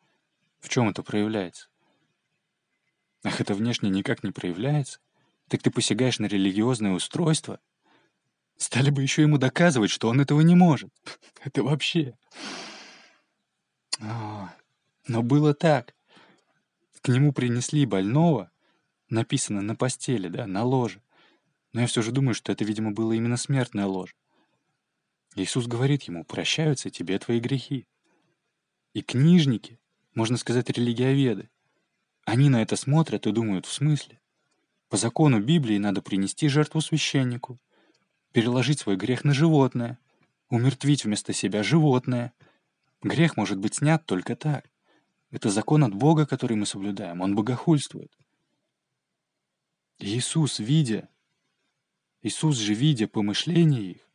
В 0.60 0.70
чем 0.70 0.90
это 0.90 1.04
проявляется? 1.04 1.70
Ах, 3.24 3.42
это 3.42 3.54
внешне 3.54 3.90
никак 3.90 4.24
не 4.24 4.32
проявляется? 4.32 5.00
Так 5.50 5.62
ты 5.62 5.72
посягаешь 5.72 6.20
на 6.20 6.26
религиозное 6.26 6.94
устройство? 6.94 7.60
Стали 8.58 8.92
бы 8.92 9.02
еще 9.02 9.24
ему 9.24 9.38
доказывать, 9.38 9.92
что 9.92 10.10
он 10.10 10.22
этого 10.22 10.42
не 10.42 10.56
может. 10.56 10.92
Это 11.44 11.64
вообще... 11.64 12.18
А, 14.00 14.54
но 15.08 15.22
было 15.22 15.54
так. 15.54 15.94
К 17.02 17.10
нему 17.10 17.34
принесли 17.34 17.86
больного, 17.86 18.52
написано 19.10 19.62
на 19.62 19.76
постели, 19.76 20.28
да, 20.28 20.48
на 20.48 20.64
ложе. 20.64 21.02
Но 21.74 21.82
я 21.82 21.88
все 21.88 22.02
же 22.02 22.12
думаю, 22.12 22.36
что 22.36 22.52
это, 22.52 22.64
видимо, 22.64 22.92
было 22.92 23.14
именно 23.14 23.38
смертное 23.38 23.86
ложе. 23.86 24.14
Иисус 25.36 25.66
говорит 25.68 26.04
ему, 26.04 26.24
прощаются 26.24 26.90
тебе 26.90 27.18
твои 27.18 27.40
грехи. 27.40 27.88
И 28.94 29.02
книжники, 29.02 29.80
можно 30.14 30.38
сказать, 30.38 30.70
религиоведы, 30.70 31.50
они 32.26 32.50
на 32.50 32.62
это 32.62 32.76
смотрят 32.76 33.26
и 33.28 33.32
думают, 33.32 33.66
в 33.66 33.74
смысле? 33.74 34.20
По 34.90 34.98
закону 34.98 35.42
Библии 35.42 35.78
надо 35.78 36.02
принести 36.02 36.48
жертву 36.48 36.80
священнику, 36.80 37.60
переложить 38.32 38.80
свой 38.80 38.96
грех 38.96 39.24
на 39.24 39.34
животное, 39.34 39.98
умертвить 40.50 41.04
вместо 41.04 41.34
себя 41.34 41.64
животное. 41.64 42.34
Грех 43.02 43.36
может 43.36 43.58
быть 43.58 43.76
снят 43.76 44.06
только 44.06 44.36
так. 44.36 44.70
Это 45.32 45.50
закон 45.50 45.84
от 45.84 45.96
Бога, 45.96 46.28
который 46.28 46.56
мы 46.56 46.68
соблюдаем. 46.68 47.22
Он 47.22 47.36
богохульствует. 47.36 48.12
Иисус, 50.06 50.60
видя, 50.60 51.08
Иисус 52.22 52.58
же, 52.58 52.74
видя 52.74 53.08
помышления 53.08 53.92
их, 53.92 54.10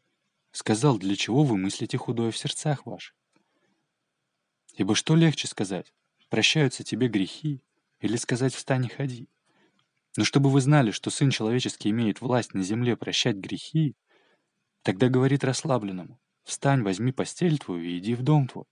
сказал, 0.53 0.99
для 0.99 1.17
чего 1.17 1.45
вы 1.45 1.57
мыслите 1.57 1.97
худое 1.97 2.31
в 2.31 2.37
сердцах 2.37 2.85
ваших. 2.85 3.17
Ибо 4.75 4.95
что 4.95 5.17
легче 5.17 5.49
сказать, 5.49 5.95
прощаются 6.29 6.85
тебе 6.85 7.09
грехи, 7.09 7.63
или 8.01 8.17
сказать 8.17 8.55
«встань 8.55 8.85
и 8.85 8.89
ходи». 8.91 9.31
Но 10.19 10.25
чтобы 10.25 10.51
вы 10.51 10.61
знали, 10.61 10.91
что 10.91 11.09
Сын 11.09 11.31
Человеческий 11.31 11.89
имеет 11.89 12.21
власть 12.21 12.53
на 12.53 12.63
земле 12.63 12.95
прощать 12.95 13.37
грехи, 13.37 13.97
тогда 14.83 15.09
говорит 15.09 15.43
расслабленному 15.43 16.21
«Встань, 16.45 16.83
возьми 16.83 17.13
постель 17.13 17.59
твою 17.59 17.83
и 17.83 17.97
иди 17.97 18.15
в 18.15 18.23
дом 18.23 18.47
твой». 18.47 18.67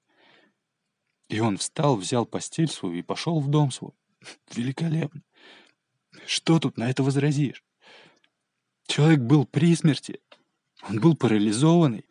И 1.30 1.40
он 1.40 1.56
встал, 1.56 1.96
взял 1.96 2.26
постель 2.26 2.68
свою 2.68 2.96
и 2.96 3.02
пошел 3.02 3.40
в 3.40 3.48
дом 3.48 3.70
свой. 3.70 3.92
Великолепно. 4.54 5.22
Что 6.26 6.58
тут 6.58 6.76
на 6.76 6.90
это 6.90 7.02
возразишь? 7.02 7.62
Человек 8.86 9.20
был 9.20 9.44
при 9.44 9.74
смерти. 9.74 10.20
Он 10.88 11.00
был 11.00 11.16
парализованный. 11.16 12.04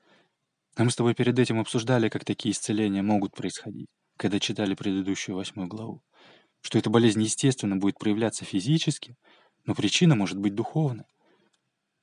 А 0.76 0.84
мы 0.84 0.92
с 0.92 0.96
тобой 0.96 1.16
перед 1.16 1.40
этим 1.40 1.60
обсуждали, 1.60 2.10
как 2.10 2.26
такие 2.26 2.52
исцеления 2.52 3.02
могут 3.02 3.34
происходить, 3.34 3.88
когда 4.18 4.40
читали 4.40 4.76
предыдущую 4.76 5.38
восьмую 5.38 5.68
главу 5.70 6.04
что 6.66 6.80
эта 6.80 6.90
болезнь, 6.90 7.22
естественно, 7.22 7.76
будет 7.78 8.00
проявляться 8.00 8.44
физически, 8.44 9.16
но 9.66 9.76
причина 9.76 10.16
может 10.16 10.40
быть 10.40 10.56
духовная. 10.56 11.06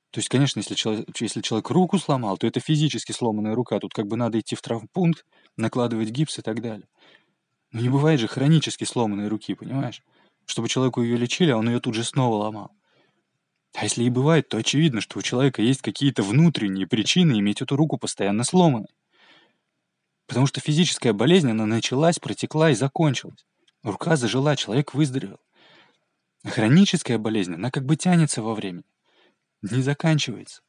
То 0.09 0.19
есть, 0.19 0.29
конечно, 0.29 0.59
если 0.59 0.73
человек, 0.73 1.05
если 1.19 1.41
человек 1.41 1.69
руку 1.69 1.99
сломал, 1.99 2.37
то 2.37 2.47
это 2.47 2.61
физически 2.61 3.11
сломанная 3.11 3.55
рука. 3.55 3.77
Тут 3.79 3.93
как 3.93 4.07
бы 4.07 4.15
надо 4.15 4.39
идти 4.39 4.55
в 4.55 4.61
травмпункт, 4.61 5.25
накладывать 5.57 6.11
гипс 6.11 6.39
и 6.39 6.41
так 6.41 6.61
далее. 6.61 6.87
Но 7.73 7.81
не 7.81 7.89
бывает 7.89 8.21
же 8.21 8.29
хронически 8.29 8.85
сломанной 8.85 9.27
руки, 9.27 9.53
понимаешь? 9.53 10.01
Чтобы 10.45 10.69
человеку 10.69 11.01
ее 11.01 11.17
лечили, 11.17 11.51
а 11.51 11.57
он 11.57 11.69
ее 11.69 11.79
тут 11.79 11.95
же 11.95 12.03
снова 12.03 12.35
ломал. 12.35 12.71
А 13.75 13.83
если 13.83 14.03
и 14.03 14.09
бывает, 14.09 14.49
то 14.49 14.57
очевидно, 14.57 15.01
что 15.01 15.17
у 15.19 15.21
человека 15.21 15.61
есть 15.61 15.81
какие-то 15.81 16.21
внутренние 16.21 16.87
причины 16.87 17.39
иметь 17.39 17.61
эту 17.61 17.75
руку 17.75 17.97
постоянно 17.97 18.43
сломанной. 18.43 18.93
Потому 20.27 20.45
что 20.45 20.61
физическая 20.61 21.13
болезнь, 21.13 21.49
она 21.49 21.65
началась, 21.65 22.19
протекла 22.19 22.71
и 22.71 22.75
закончилась. 22.75 23.45
Рука 23.83 24.15
зажила, 24.15 24.55
человек 24.55 24.93
выздоровел. 24.93 25.39
хроническая 26.45 27.17
болезнь, 27.17 27.55
она 27.55 27.71
как 27.71 27.85
бы 27.85 27.95
тянется 27.95 28.41
во 28.41 28.53
времени, 28.53 28.83
не 29.61 29.81
заканчивается. 29.81 30.61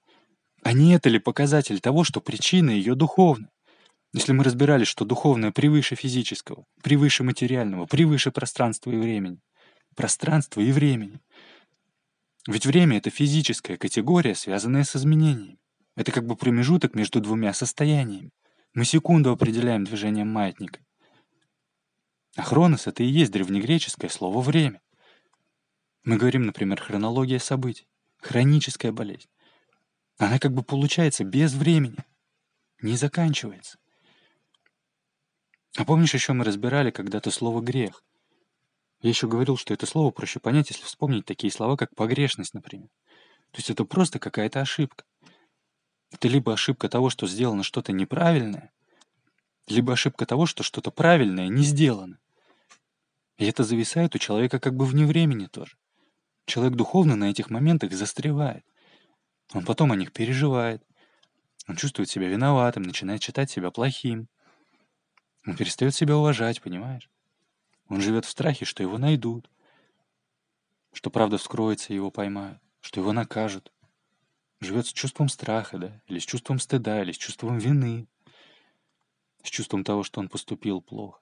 А 0.62 0.72
не 0.72 0.94
это 0.94 1.08
ли 1.08 1.18
показатель 1.18 1.80
того, 1.80 2.04
что 2.04 2.20
причина 2.20 2.70
ее 2.70 2.94
духовна? 2.94 3.50
Если 4.12 4.32
мы 4.32 4.44
разбирались, 4.44 4.86
что 4.86 5.04
духовное 5.04 5.50
превыше 5.50 5.96
физического, 5.96 6.64
превыше 6.82 7.24
материального, 7.24 7.86
превыше 7.86 8.30
пространства 8.30 8.90
и 8.92 8.96
времени. 8.96 9.40
Пространства 9.94 10.60
и 10.60 10.72
времени. 10.72 11.20
Ведь 12.46 12.66
время— 12.66 12.96
это 12.98 13.10
физическая 13.10 13.76
категория, 13.76 14.34
связанная 14.34 14.84
с 14.84 14.96
изменением. 14.96 15.58
Это 15.96 16.12
как 16.12 16.26
бы 16.26 16.36
промежуток 16.36 16.94
между 16.94 17.20
двумя 17.20 17.52
состояниями. 17.54 18.32
Мы 18.74 18.84
секунду 18.84 19.30
определяем 19.30 19.84
движением 19.84 20.28
маятника. 20.28 20.80
А 22.36 22.42
хронос— 22.42 22.86
это 22.86 23.02
и 23.02 23.06
есть 23.06 23.32
древнегреческое 23.32 24.10
слово 24.10 24.40
«время». 24.40 24.80
Мы 26.02 26.16
говорим, 26.16 26.42
например, 26.42 26.80
хронология 26.80 27.38
событий, 27.38 27.88
хроническая 28.18 28.92
болезнь. 28.92 29.28
Она 30.18 30.38
как 30.38 30.52
бы 30.52 30.62
получается 30.62 31.24
без 31.24 31.54
времени, 31.54 32.04
не 32.82 32.96
заканчивается. 32.96 33.78
А 35.76 35.84
помнишь, 35.84 36.14
еще 36.14 36.32
мы 36.34 36.44
разбирали 36.44 36.90
когда-то 36.90 37.30
слово 37.30 37.60
«грех»? 37.60 38.02
Я 39.04 39.10
еще 39.10 39.28
говорил, 39.28 39.58
что 39.58 39.74
это 39.74 39.84
слово 39.84 40.10
проще 40.12 40.40
понять, 40.40 40.70
если 40.70 40.82
вспомнить 40.82 41.26
такие 41.26 41.52
слова, 41.52 41.76
как 41.76 41.94
погрешность, 41.94 42.54
например. 42.54 42.88
То 43.50 43.58
есть 43.58 43.68
это 43.68 43.84
просто 43.84 44.18
какая-то 44.18 44.62
ошибка. 44.62 45.04
Это 46.10 46.26
либо 46.26 46.54
ошибка 46.54 46.88
того, 46.88 47.10
что 47.10 47.26
сделано 47.26 47.64
что-то 47.64 47.92
неправильное, 47.92 48.72
либо 49.68 49.92
ошибка 49.92 50.24
того, 50.24 50.46
что 50.46 50.62
что-то 50.62 50.90
правильное 50.90 51.48
не 51.48 51.64
сделано. 51.64 52.18
И 53.36 53.44
это 53.44 53.62
зависает 53.62 54.14
у 54.14 54.18
человека 54.18 54.58
как 54.58 54.74
бы 54.74 54.86
вне 54.86 55.04
времени 55.04 55.48
тоже. 55.48 55.76
Человек 56.46 56.74
духовно 56.74 57.14
на 57.14 57.24
этих 57.24 57.50
моментах 57.50 57.92
застревает. 57.92 58.64
Он 59.52 59.66
потом 59.66 59.92
о 59.92 59.96
них 59.96 60.14
переживает. 60.14 60.82
Он 61.68 61.76
чувствует 61.76 62.08
себя 62.08 62.26
виноватым, 62.28 62.84
начинает 62.84 63.22
считать 63.22 63.50
себя 63.50 63.70
плохим. 63.70 64.28
Он 65.46 65.54
перестает 65.54 65.94
себя 65.94 66.16
уважать, 66.16 66.62
понимаешь? 66.62 67.10
Он 67.88 68.00
живет 68.00 68.24
в 68.24 68.30
страхе, 68.30 68.64
что 68.64 68.82
его 68.82 68.98
найдут, 68.98 69.50
что 70.92 71.10
правда 71.10 71.38
вскроется 71.38 71.92
и 71.92 71.96
его 71.96 72.10
поймают, 72.10 72.60
что 72.80 73.00
его 73.00 73.12
накажут. 73.12 73.72
Живет 74.60 74.86
с 74.86 74.92
чувством 74.92 75.28
страха, 75.28 75.78
да, 75.78 76.02
или 76.06 76.18
с 76.18 76.24
чувством 76.24 76.58
стыда, 76.58 77.02
или 77.02 77.12
с 77.12 77.18
чувством 77.18 77.58
вины, 77.58 78.08
с 79.42 79.50
чувством 79.50 79.84
того, 79.84 80.02
что 80.02 80.20
он 80.20 80.28
поступил 80.28 80.80
плохо. 80.80 81.20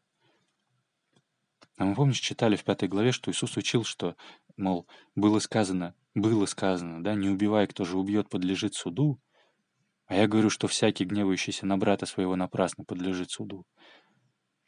А 1.78 1.85
мы, 1.85 1.95
помнишь, 1.95 2.21
читали 2.21 2.54
в 2.54 2.64
пятой 2.64 2.88
главе, 2.88 3.11
что 3.11 3.31
Иисус 3.31 3.57
учил, 3.57 3.83
что, 3.83 4.14
мол, 4.57 4.87
было 5.16 5.38
сказано, 5.40 5.95
было 6.14 6.47
сказано, 6.47 7.02
да, 7.02 7.14
не 7.14 7.28
убивай, 7.28 7.66
кто 7.66 7.85
же 7.85 7.99
убьет, 7.99 8.28
подлежит 8.28 8.75
суду. 8.75 9.19
А 10.07 10.14
я 10.14 10.28
говорю, 10.28 10.50
что 10.50 10.69
всякий, 10.69 11.04
гневающийся 11.04 11.66
на 11.66 11.78
брата 11.78 12.07
своего 12.07 12.37
напрасно, 12.37 12.85
подлежит 12.85 13.31
суду. 13.31 13.66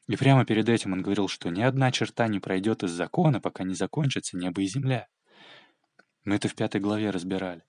И 0.07 0.17
прямо 0.17 0.45
перед 0.45 0.69
этим 0.69 0.93
он 0.93 1.03
говорил, 1.03 1.29
что 1.29 1.49
ни 1.49 1.63
одна 1.63 1.91
черта 1.91 2.29
не 2.29 2.39
пройдет 2.39 2.83
из 2.83 2.91
закона, 2.91 3.41
пока 3.41 3.65
не 3.65 3.75
закончится 3.75 4.37
небо 4.37 4.61
и 4.63 4.67
земля. 4.67 5.09
Мы 6.25 6.37
это 6.37 6.49
в 6.49 6.55
пятой 6.55 6.81
главе 6.81 7.11
разбирали. 7.11 7.63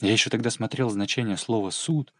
Я 0.00 0.12
еще 0.12 0.30
тогда 0.30 0.50
смотрел 0.50 0.90
значение 0.90 1.36
слова 1.36 1.70
«суд», 1.70 2.12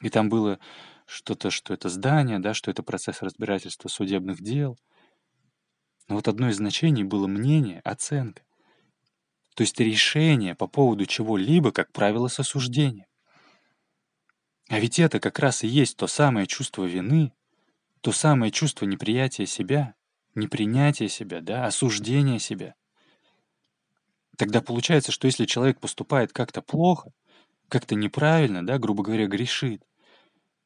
и 0.00 0.10
там 0.10 0.28
было 0.28 0.58
что-то, 1.06 1.50
что 1.50 1.74
это 1.74 1.88
здание, 1.88 2.38
да, 2.38 2.54
что 2.54 2.70
это 2.70 2.82
процесс 2.82 3.22
разбирательства 3.22 3.88
судебных 3.88 4.42
дел. 4.42 4.78
Но 6.08 6.16
вот 6.16 6.26
одно 6.26 6.48
из 6.48 6.56
значений 6.56 7.04
было 7.04 7.26
мнение, 7.26 7.80
оценка. 7.84 8.42
То 9.54 9.62
есть 9.62 9.78
решение 9.78 10.54
по 10.54 10.66
поводу 10.66 11.06
чего-либо, 11.06 11.70
как 11.70 11.92
правило, 11.92 12.28
с 12.28 12.40
осуждением. 12.40 13.06
А 14.68 14.80
ведь 14.80 14.98
это 14.98 15.20
как 15.20 15.38
раз 15.38 15.62
и 15.62 15.68
есть 15.68 15.96
то 15.96 16.06
самое 16.06 16.46
чувство 16.46 16.84
вины, 16.84 17.32
то 18.02 18.10
самое 18.10 18.50
чувство 18.50 18.84
неприятия 18.84 19.46
себя, 19.46 19.94
непринятия 20.34 21.08
себя, 21.08 21.40
да, 21.40 21.66
осуждения 21.66 22.38
себя. 22.40 22.74
Тогда 24.36 24.60
получается, 24.60 25.12
что 25.12 25.26
если 25.26 25.44
человек 25.44 25.78
поступает 25.78 26.32
как-то 26.32 26.62
плохо, 26.62 27.12
как-то 27.68 27.94
неправильно, 27.94 28.66
да, 28.66 28.78
грубо 28.78 29.04
говоря, 29.04 29.26
грешит, 29.28 29.82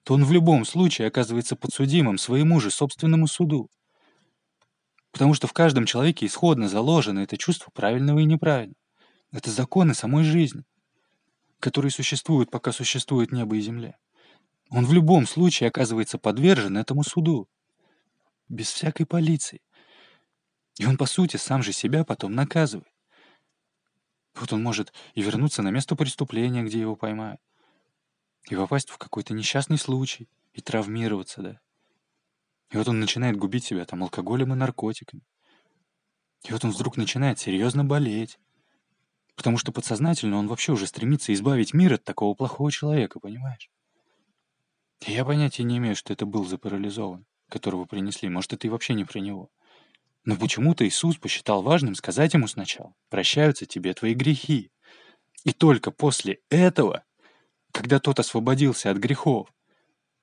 то 0.03 0.15
он 0.15 0.25
в 0.25 0.33
любом 0.33 0.65
случае 0.65 1.09
оказывается 1.09 1.57
подсудимым 1.57 2.17
своему 2.17 2.59
же 2.59 2.71
собственному 2.71 3.27
суду. 3.27 3.69
Потому 5.13 5.35
что 5.35 5.47
в 5.47 5.53
каждом 5.53 5.85
человеке 5.85 6.25
исходно 6.25 6.69
заложено 6.69 7.21
это 7.21 7.37
чувство 7.37 7.71
правильного 7.71 8.21
и 8.21 8.25
неправильного. 8.25 8.81
Это 9.31 9.51
законы 9.51 9.95
самой 9.95 10.25
жизни, 10.25 10.65
которые 11.61 11.91
существуют, 11.91 12.51
пока 12.51 12.73
существует 12.73 13.31
небо 13.31 13.57
и 13.57 13.61
земля. 13.61 13.99
Он 14.71 14.85
в 14.85 14.93
любом 14.93 15.27
случае 15.27 15.69
оказывается 15.69 16.19
подвержен 16.19 16.77
этому 16.77 17.03
суду. 17.05 17.49
Без 18.49 18.71
всякой 18.71 19.07
полиции. 19.07 19.61
И 20.79 20.87
он, 20.87 20.97
по 20.97 21.07
сути, 21.07 21.37
сам 21.37 21.63
же 21.63 21.73
себя 21.73 22.05
потом 22.05 22.35
наказывает. 22.35 22.93
Вот 24.35 24.53
он 24.53 24.63
может 24.63 24.93
и 25.15 25.23
вернуться 25.23 25.63
на 25.63 25.71
место 25.71 25.97
преступления, 25.97 26.63
где 26.63 26.81
его 26.81 26.95
поймают, 26.95 27.41
и 28.51 28.55
попасть 28.55 28.91
в 28.91 28.99
какой-то 28.99 29.33
несчастный 29.33 29.79
случай, 29.79 30.29
и 30.53 30.61
травмироваться, 30.61 31.43
да. 31.43 31.61
И 32.71 32.77
вот 32.77 32.89
он 32.89 33.01
начинает 33.01 33.37
губить 33.37 33.65
себя 33.65 33.85
там 33.85 34.03
алкоголем 34.03 34.53
и 34.53 34.57
наркотиками. 34.57 35.23
И 36.45 36.53
вот 36.53 36.65
он 36.65 36.71
вдруг 36.71 36.97
начинает 36.97 37.39
серьезно 37.39 37.85
болеть. 37.85 38.39
Потому 39.37 39.59
что 39.59 39.73
подсознательно 39.73 40.37
он 40.37 40.49
вообще 40.49 40.73
уже 40.73 40.87
стремится 40.87 41.33
избавить 41.33 41.75
мир 41.75 41.95
от 41.95 42.05
такого 42.05 42.35
плохого 42.35 42.73
человека, 42.73 43.21
понимаешь? 43.21 43.71
Я 45.05 45.25
понятия 45.25 45.63
не 45.63 45.79
имею, 45.79 45.95
что 45.95 46.13
это 46.13 46.27
был 46.27 46.45
за 46.45 46.59
парализован, 46.59 47.27
которого 47.49 47.85
принесли. 47.85 48.29
Может, 48.29 48.55
это 48.55 48.67
и 48.67 48.71
вообще 48.71 48.95
не 48.95 49.05
про 49.05 49.19
него. 49.19 49.51
Но 50.25 50.37
почему-то 50.37 50.87
Иисус 50.87 51.17
посчитал 51.17 51.63
важным 51.63 51.95
сказать 51.95 52.35
ему 52.35 52.49
сначала, 52.49 52.95
«Прощаются 53.09 53.67
тебе 53.67 53.95
твои 53.95 54.15
грехи». 54.15 54.73
И 55.45 55.53
только 55.53 55.93
после 55.93 56.41
этого, 56.51 57.05
когда 57.71 58.01
тот 58.01 58.19
освободился 58.19 58.91
от 58.91 58.97
грехов, 58.97 59.53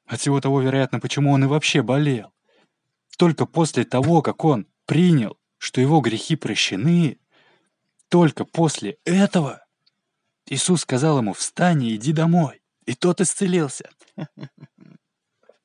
от 0.06 0.20
всего 0.20 0.42
того, 0.42 0.62
вероятно, 0.62 1.00
почему 1.00 1.32
он 1.32 1.46
и 1.46 1.48
вообще 1.48 1.82
болел, 1.82 2.34
только 3.18 3.46
после 3.46 3.86
того, 3.86 4.22
как 4.22 4.44
он 4.44 4.68
принял, 4.86 5.38
что 5.58 5.80
его 5.80 6.02
грехи 6.02 6.36
прощены, 6.36 7.20
только 8.10 8.44
после 8.44 8.98
этого 9.06 9.64
Иисус 10.48 10.82
сказал 10.82 11.20
ему, 11.20 11.34
«Встань 11.34 11.84
и 11.84 11.96
иди 11.96 12.12
домой». 12.12 12.63
И 12.86 12.96
тот 12.96 13.22
исцелился. 13.22 13.90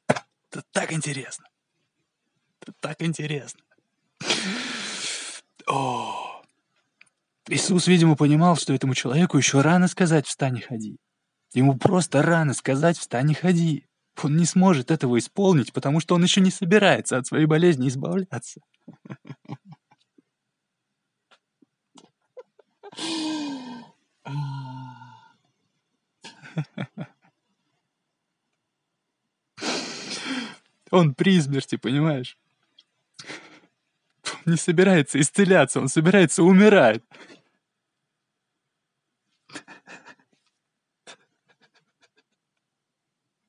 Это 0.09 0.63
так 0.73 0.93
интересно. 0.93 1.47
Это 2.61 2.73
так 2.81 3.03
интересно. 3.03 3.61
О! 5.67 6.43
Иисус, 7.49 7.87
видимо, 7.87 8.17
понимал, 8.17 8.57
что 8.57 8.73
этому 8.75 8.95
человеку 8.95 9.39
еще 9.39 9.61
рано 9.61 9.89
сказать 9.89 10.27
«встань 10.27 10.59
и 10.59 10.61
ходи». 10.61 10.99
Ему 11.55 11.79
просто 11.79 12.23
рано 12.23 12.55
сказать 12.55 12.99
«встань 12.99 13.31
и 13.31 13.35
ходи». 13.35 13.87
Он 14.23 14.37
не 14.37 14.45
сможет 14.47 14.91
этого 14.91 15.19
исполнить, 15.19 15.73
потому 15.73 16.01
что 16.01 16.15
он 16.15 16.23
еще 16.23 16.41
не 16.41 16.51
собирается 16.51 17.17
от 17.17 17.27
своей 17.27 17.47
болезни 17.47 17.89
избавляться. 17.89 18.61
Он 30.91 31.15
при 31.15 31.41
смерти, 31.41 31.77
понимаешь? 31.77 32.39
Он 34.25 34.53
не 34.53 34.57
собирается 34.57 35.21
исцеляться, 35.21 35.81
он 35.81 35.89
собирается 35.89 36.43
умирать. 36.43 37.03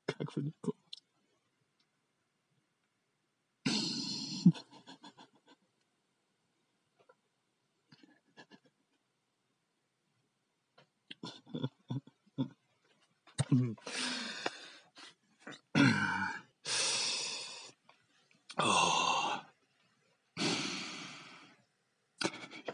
Как 0.06 0.34
далеко. 0.34 0.74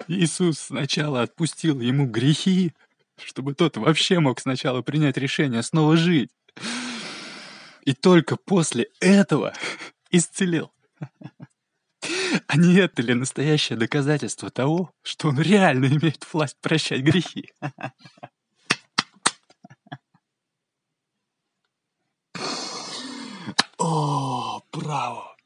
Иисус 0.08 0.58
сначала 0.58 1.22
отпустил 1.22 1.80
ему 1.80 2.06
грехи, 2.06 2.72
чтобы 3.16 3.54
тот 3.54 3.76
вообще 3.76 4.20
мог 4.20 4.40
сначала 4.40 4.82
принять 4.82 5.16
решение 5.16 5.62
снова 5.62 5.96
жить. 5.96 6.30
И 7.82 7.92
только 7.92 8.36
после 8.36 8.88
этого 9.00 9.52
исцелил. 10.10 10.72
А 12.48 12.56
не 12.56 12.76
это 12.76 13.02
ли 13.02 13.14
настоящее 13.14 13.78
доказательство 13.78 14.50
того, 14.50 14.90
что 15.02 15.28
он 15.28 15.40
реально 15.40 15.86
имеет 15.86 16.26
власть 16.32 16.56
прощать 16.60 17.02
грехи? 17.02 17.52
О, 23.78 24.62
браво! 24.72 25.36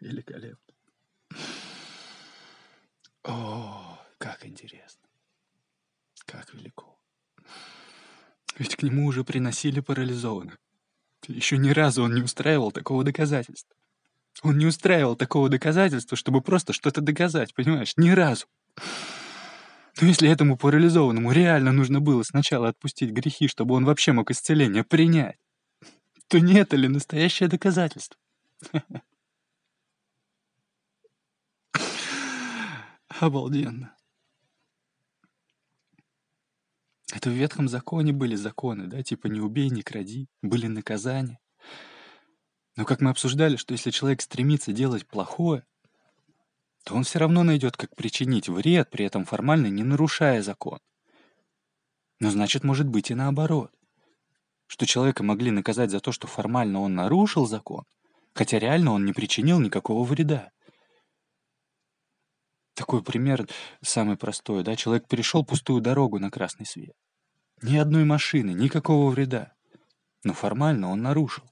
Великолепно. 0.00 0.74
О, 3.24 3.98
как 4.18 4.46
интересно. 4.46 5.08
Как 6.26 6.52
велико. 6.54 6.98
Нему 8.86 9.06
уже 9.06 9.24
приносили 9.24 9.80
парализованных. 9.80 10.58
Еще 11.26 11.58
ни 11.58 11.70
разу 11.70 12.04
он 12.04 12.14
не 12.14 12.22
устраивал 12.22 12.70
такого 12.70 13.02
доказательства. 13.02 13.74
Он 14.42 14.58
не 14.58 14.66
устраивал 14.66 15.16
такого 15.16 15.48
доказательства, 15.48 16.16
чтобы 16.16 16.40
просто 16.40 16.72
что-то 16.72 17.00
доказать, 17.00 17.52
понимаешь? 17.52 17.94
Ни 17.96 18.10
разу. 18.10 18.46
Но 20.00 20.06
если 20.06 20.30
этому 20.30 20.56
парализованному 20.56 21.32
реально 21.32 21.72
нужно 21.72 22.00
было 22.00 22.22
сначала 22.22 22.68
отпустить 22.68 23.10
грехи, 23.10 23.48
чтобы 23.48 23.74
он 23.74 23.84
вообще 23.84 24.12
мог 24.12 24.30
исцеление 24.30 24.84
принять, 24.84 25.36
то 26.28 26.38
не 26.38 26.54
это 26.54 26.76
ли 26.76 26.86
настоящее 26.86 27.48
доказательство? 27.48 28.16
Обалденно. 33.20 33.95
Это 37.12 37.30
в 37.30 37.32
Ветхом 37.32 37.68
законе 37.68 38.12
были 38.12 38.34
законы, 38.34 38.86
да, 38.86 39.02
типа 39.02 39.28
не 39.28 39.40
убей, 39.40 39.70
не 39.70 39.82
кради, 39.82 40.28
были 40.42 40.66
наказания. 40.66 41.38
Но 42.76 42.84
как 42.84 43.00
мы 43.00 43.10
обсуждали, 43.10 43.56
что 43.56 43.72
если 43.72 43.90
человек 43.90 44.20
стремится 44.20 44.72
делать 44.72 45.06
плохое, 45.06 45.64
то 46.84 46.94
он 46.94 47.04
все 47.04 47.18
равно 47.18 47.42
найдет, 47.42 47.76
как 47.76 47.96
причинить 47.96 48.48
вред, 48.48 48.90
при 48.90 49.04
этом 49.04 49.24
формально 49.24 49.68
не 49.68 49.82
нарушая 49.82 50.42
закон. 50.42 50.78
Но 52.20 52.30
значит, 52.30 52.64
может 52.64 52.86
быть 52.86 53.10
и 53.10 53.14
наоборот. 53.14 53.72
Что 54.66 54.86
человека 54.86 55.22
могли 55.22 55.50
наказать 55.50 55.90
за 55.90 56.00
то, 56.00 56.12
что 56.12 56.26
формально 56.26 56.80
он 56.80 56.94
нарушил 56.94 57.46
закон, 57.46 57.84
хотя 58.34 58.58
реально 58.58 58.92
он 58.92 59.04
не 59.04 59.12
причинил 59.12 59.60
никакого 59.60 60.04
вреда. 60.04 60.50
Такой 62.76 63.02
пример 63.02 63.48
самый 63.80 64.18
простой, 64.18 64.62
да? 64.62 64.76
Человек 64.76 65.08
перешел 65.08 65.42
пустую 65.42 65.80
дорогу 65.80 66.18
на 66.18 66.30
красный 66.30 66.66
свет. 66.66 66.94
Ни 67.62 67.78
одной 67.78 68.04
машины, 68.04 68.50
никакого 68.50 69.10
вреда. 69.10 69.54
Но 70.24 70.34
формально 70.34 70.90
он 70.90 71.00
нарушил. 71.00 71.44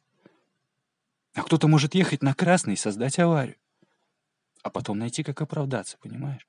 А 1.32 1.42
кто-то 1.42 1.66
может 1.66 1.94
ехать 1.94 2.22
на 2.22 2.34
красный 2.34 2.74
и 2.74 2.76
создать 2.76 3.18
аварию. 3.18 3.56
А 4.62 4.68
потом 4.68 4.98
найти, 4.98 5.22
как 5.22 5.40
оправдаться, 5.40 5.96
понимаешь? 5.98 6.46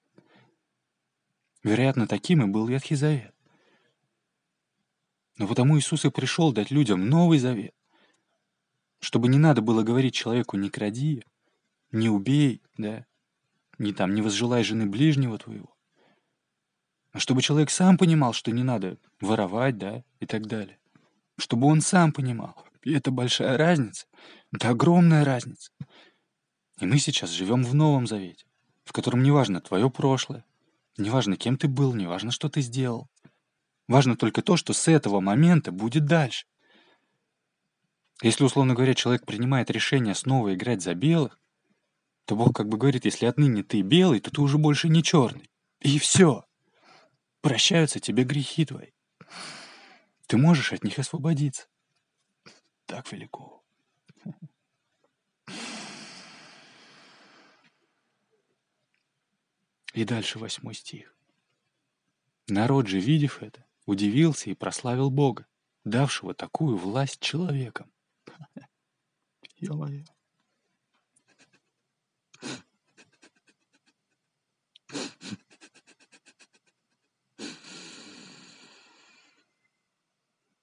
Вероятно, 1.63 2.05
таким 2.05 2.43
и 2.43 2.51
был 2.51 2.67
Ветхий 2.67 2.95
Завет. 2.95 3.33
Но 5.37 5.47
потому 5.47 5.79
Иисус 5.79 6.03
и 6.03 6.09
пришел 6.09 6.51
дать 6.51 6.69
людям 6.69 7.07
Новый 7.07 7.39
Завет. 7.39 7.73
Чтобы 8.99 9.29
не 9.29 9.37
надо 9.37 9.61
было 9.61 9.83
говорить 9.83 10.15
человеку 10.15 10.57
«не 10.57 10.69
кради», 10.69 11.23
«не 11.91 12.09
убей», 12.09 12.61
да, 12.77 13.05
не 13.77 13.93
там, 13.93 14.13
не 14.13 14.21
возжелай 14.21 14.63
жены 14.63 14.85
ближнего 14.85 15.37
твоего. 15.37 15.75
А 17.11 17.19
чтобы 17.19 17.41
человек 17.41 17.69
сам 17.69 17.97
понимал, 17.97 18.33
что 18.33 18.51
не 18.51 18.63
надо 18.63 18.97
воровать, 19.21 19.77
да, 19.77 20.03
и 20.19 20.25
так 20.25 20.47
далее. 20.47 20.79
Чтобы 21.37 21.67
он 21.67 21.81
сам 21.81 22.11
понимал. 22.11 22.55
И 22.83 22.93
это 22.93 23.11
большая 23.11 23.57
разница. 23.57 24.05
Это 24.51 24.69
огромная 24.69 25.23
разница. 25.23 25.71
И 26.79 26.85
мы 26.85 26.99
сейчас 26.99 27.29
живем 27.29 27.63
в 27.63 27.73
Новом 27.73 28.05
Завете, 28.05 28.45
в 28.83 28.91
котором 28.91 29.23
не 29.23 29.31
важно 29.31 29.61
твое 29.61 29.89
прошлое, 29.89 30.43
не 30.97 31.09
важно, 31.09 31.35
кем 31.37 31.57
ты 31.57 31.67
был, 31.67 31.93
не 31.93 32.05
важно, 32.05 32.31
что 32.31 32.49
ты 32.49 32.61
сделал. 32.61 33.09
Важно 33.87 34.15
только 34.15 34.41
то, 34.41 34.57
что 34.57 34.73
с 34.73 34.87
этого 34.87 35.19
момента 35.19 35.71
будет 35.71 36.05
дальше. 36.05 36.47
Если, 38.21 38.43
условно 38.43 38.73
говоря, 38.73 38.93
человек 38.93 39.25
принимает 39.25 39.69
решение 39.69 40.15
снова 40.15 40.53
играть 40.53 40.81
за 40.81 40.95
белых, 40.95 41.39
то 42.25 42.35
Бог 42.35 42.55
как 42.55 42.67
бы 42.67 42.77
говорит, 42.77 43.05
если 43.05 43.27
отныне 43.27 43.63
ты 43.63 43.81
белый, 43.81 44.19
то 44.19 44.31
ты 44.31 44.41
уже 44.41 44.57
больше 44.57 44.89
не 44.89 45.03
черный. 45.03 45.49
И 45.79 45.99
все. 45.99 46.43
Прощаются 47.41 47.99
тебе 47.99 48.23
грехи 48.23 48.65
твои. 48.65 48.91
Ты 50.27 50.37
можешь 50.37 50.73
от 50.73 50.83
них 50.83 50.97
освободиться. 50.97 51.67
Так 52.87 53.11
велико. 53.11 53.63
И 59.93 60.03
дальше 60.03 60.39
восьмой 60.39 60.73
стих. 60.73 61.15
Народ 62.47 62.87
же, 62.87 62.99
видев 62.99 63.41
это, 63.41 63.65
удивился 63.85 64.49
и 64.49 64.55
прославил 64.55 65.09
Бога, 65.09 65.47
давшего 65.83 66.33
такую 66.33 66.77
власть 66.77 67.19
человекам. 67.21 67.91
Ё-моё. 69.57 70.03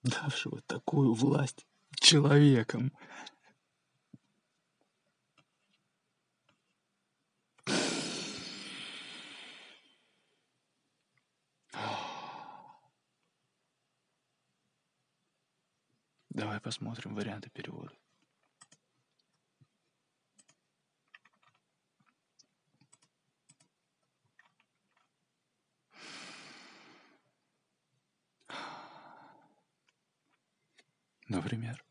давшего 0.03 0.61
такую 0.63 1.15
власть 1.15 1.67
человеком. 1.95 2.93
Давай 16.31 16.61
посмотрим 16.61 17.15
варианты 17.15 17.51
перевода. 17.51 17.93
Например, 31.43 31.85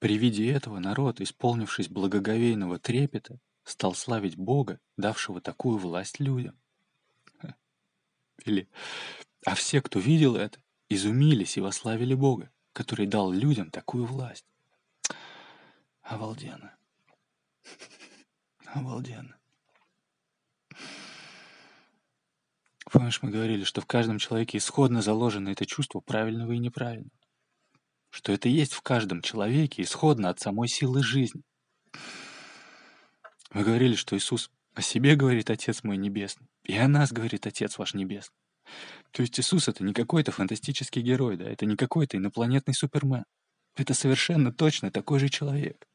при 0.00 0.18
виде 0.18 0.52
этого 0.52 0.78
народ, 0.80 1.22
исполнившись 1.22 1.88
благоговейного 1.88 2.78
трепета, 2.78 3.40
стал 3.64 3.94
славить 3.94 4.36
Бога, 4.36 4.80
давшего 4.98 5.40
такую 5.40 5.78
власть 5.78 6.20
людям. 6.20 6.54
Или, 8.44 8.68
а 9.46 9.54
все, 9.54 9.80
кто 9.80 9.98
видел 9.98 10.36
это, 10.36 10.60
изумились 10.90 11.56
и 11.56 11.62
вославили 11.62 12.12
Бога, 12.12 12.50
который 12.74 13.06
дал 13.06 13.32
людям 13.32 13.70
такую 13.70 14.04
власть. 14.04 14.44
Обалденно. 16.02 16.76
Обалденно. 18.66 19.38
Помнишь, 22.92 23.22
мы 23.22 23.30
говорили, 23.30 23.64
что 23.64 23.80
в 23.80 23.86
каждом 23.86 24.18
человеке 24.18 24.58
исходно 24.58 25.00
заложено 25.00 25.48
это 25.48 25.64
чувство 25.64 26.00
правильного 26.00 26.52
и 26.52 26.58
неправильного 26.58 27.10
что 28.10 28.32
это 28.32 28.48
есть 28.48 28.72
в 28.72 28.82
каждом 28.82 29.22
человеке 29.22 29.82
исходно 29.82 30.30
от 30.30 30.40
самой 30.40 30.68
силы 30.68 31.02
жизни. 31.02 31.42
Мы 33.52 33.64
говорили, 33.64 33.94
что 33.94 34.16
Иисус 34.16 34.50
о 34.74 34.82
себе 34.82 35.16
говорит 35.16 35.50
Отец 35.50 35.82
мой 35.82 35.96
Небесный, 35.96 36.46
и 36.64 36.76
о 36.76 36.88
нас 36.88 37.12
говорит 37.12 37.46
Отец 37.46 37.78
ваш 37.78 37.94
Небесный. 37.94 38.36
То 39.12 39.22
есть 39.22 39.38
Иисус— 39.40 39.68
это 39.68 39.82
не 39.82 39.94
какой-то 39.94 40.32
фантастический 40.32 41.02
герой, 41.02 41.36
да, 41.36 41.46
это 41.46 41.66
не 41.66 41.76
какой-то 41.76 42.16
инопланетный 42.16 42.74
супермен. 42.74 43.24
Это 43.74 43.94
совершенно 43.94 44.52
точно 44.52 44.90
такой 44.90 45.18
же 45.18 45.28
человек. 45.28 45.86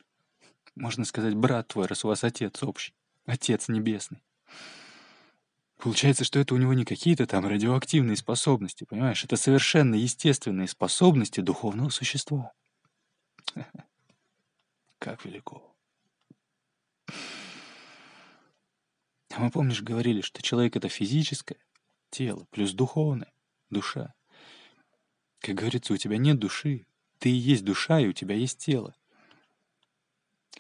Можно 0.76 1.06
сказать, 1.06 1.36
брат 1.36 1.68
твой, 1.68 1.86
раз 1.86 2.04
у 2.04 2.08
вас 2.08 2.24
отец 2.24 2.64
общий, 2.64 2.94
отец 3.26 3.68
небесный. 3.68 4.22
Получается, 5.84 6.24
что 6.24 6.40
это 6.40 6.56
у 6.56 6.58
него 6.58 6.74
не 6.74 6.86
какие-то 6.86 7.28
там 7.28 7.46
радиоактивные 7.46 8.16
способности, 8.16 8.86
понимаешь? 8.86 9.26
Это 9.26 9.36
совершенно 9.36 9.96
естественные 9.96 10.70
способности 10.70 11.42
духовного 11.42 11.90
существа. 11.90 12.54
Как 15.00 15.26
велико. 15.26 15.76
А 17.10 17.12
мы, 19.40 19.52
помнишь, 19.52 19.82
говорили, 19.82 20.22
что 20.22 20.42
человек— 20.42 20.76
это 20.78 20.88
физическое 20.88 21.60
тело, 22.12 22.48
плюс 22.52 22.72
духовное, 22.72 23.34
душа. 23.70 24.14
Как 25.40 25.56
говорится, 25.56 25.92
у 25.92 25.98
тебя 25.98 26.16
нет 26.16 26.40
души, 26.40 26.86
ты 27.20 27.30
и 27.30 27.34
есть 27.34 27.66
душа, 27.66 28.00
и 28.00 28.08
у 28.08 28.14
тебя 28.14 28.36
есть 28.36 28.58
тело. 28.58 28.96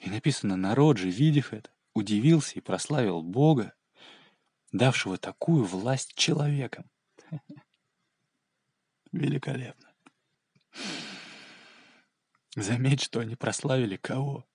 И 0.01 0.09
написано, 0.09 0.57
народ 0.57 0.97
же, 0.97 1.09
видев 1.09 1.53
это, 1.53 1.69
удивился 1.93 2.55
и 2.55 2.61
прославил 2.61 3.21
Бога, 3.21 3.73
давшего 4.73 5.17
такую 5.17 5.63
власть 5.63 6.13
человекам. 6.15 6.89
Великолепно. 9.13 9.93
Заметь, 12.55 13.01
что 13.01 13.19
они 13.21 13.35
прославили 13.35 13.95
кого? 13.95 14.45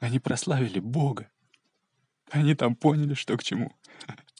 Они 0.00 0.18
прославили 0.18 0.80
Бога. 0.80 1.30
Они 2.30 2.54
там 2.54 2.74
поняли, 2.76 3.14
что 3.14 3.36
к 3.36 3.42
чему. 3.42 3.74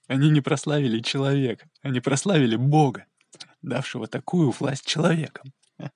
Они 0.08 0.30
не 0.30 0.40
прославили 0.40 1.00
человека, 1.00 1.68
они 1.80 2.00
прославили 2.00 2.56
Бога, 2.56 3.06
давшего 3.62 4.08
такую 4.08 4.50
власть 4.50 4.84
человекам. 4.84 5.52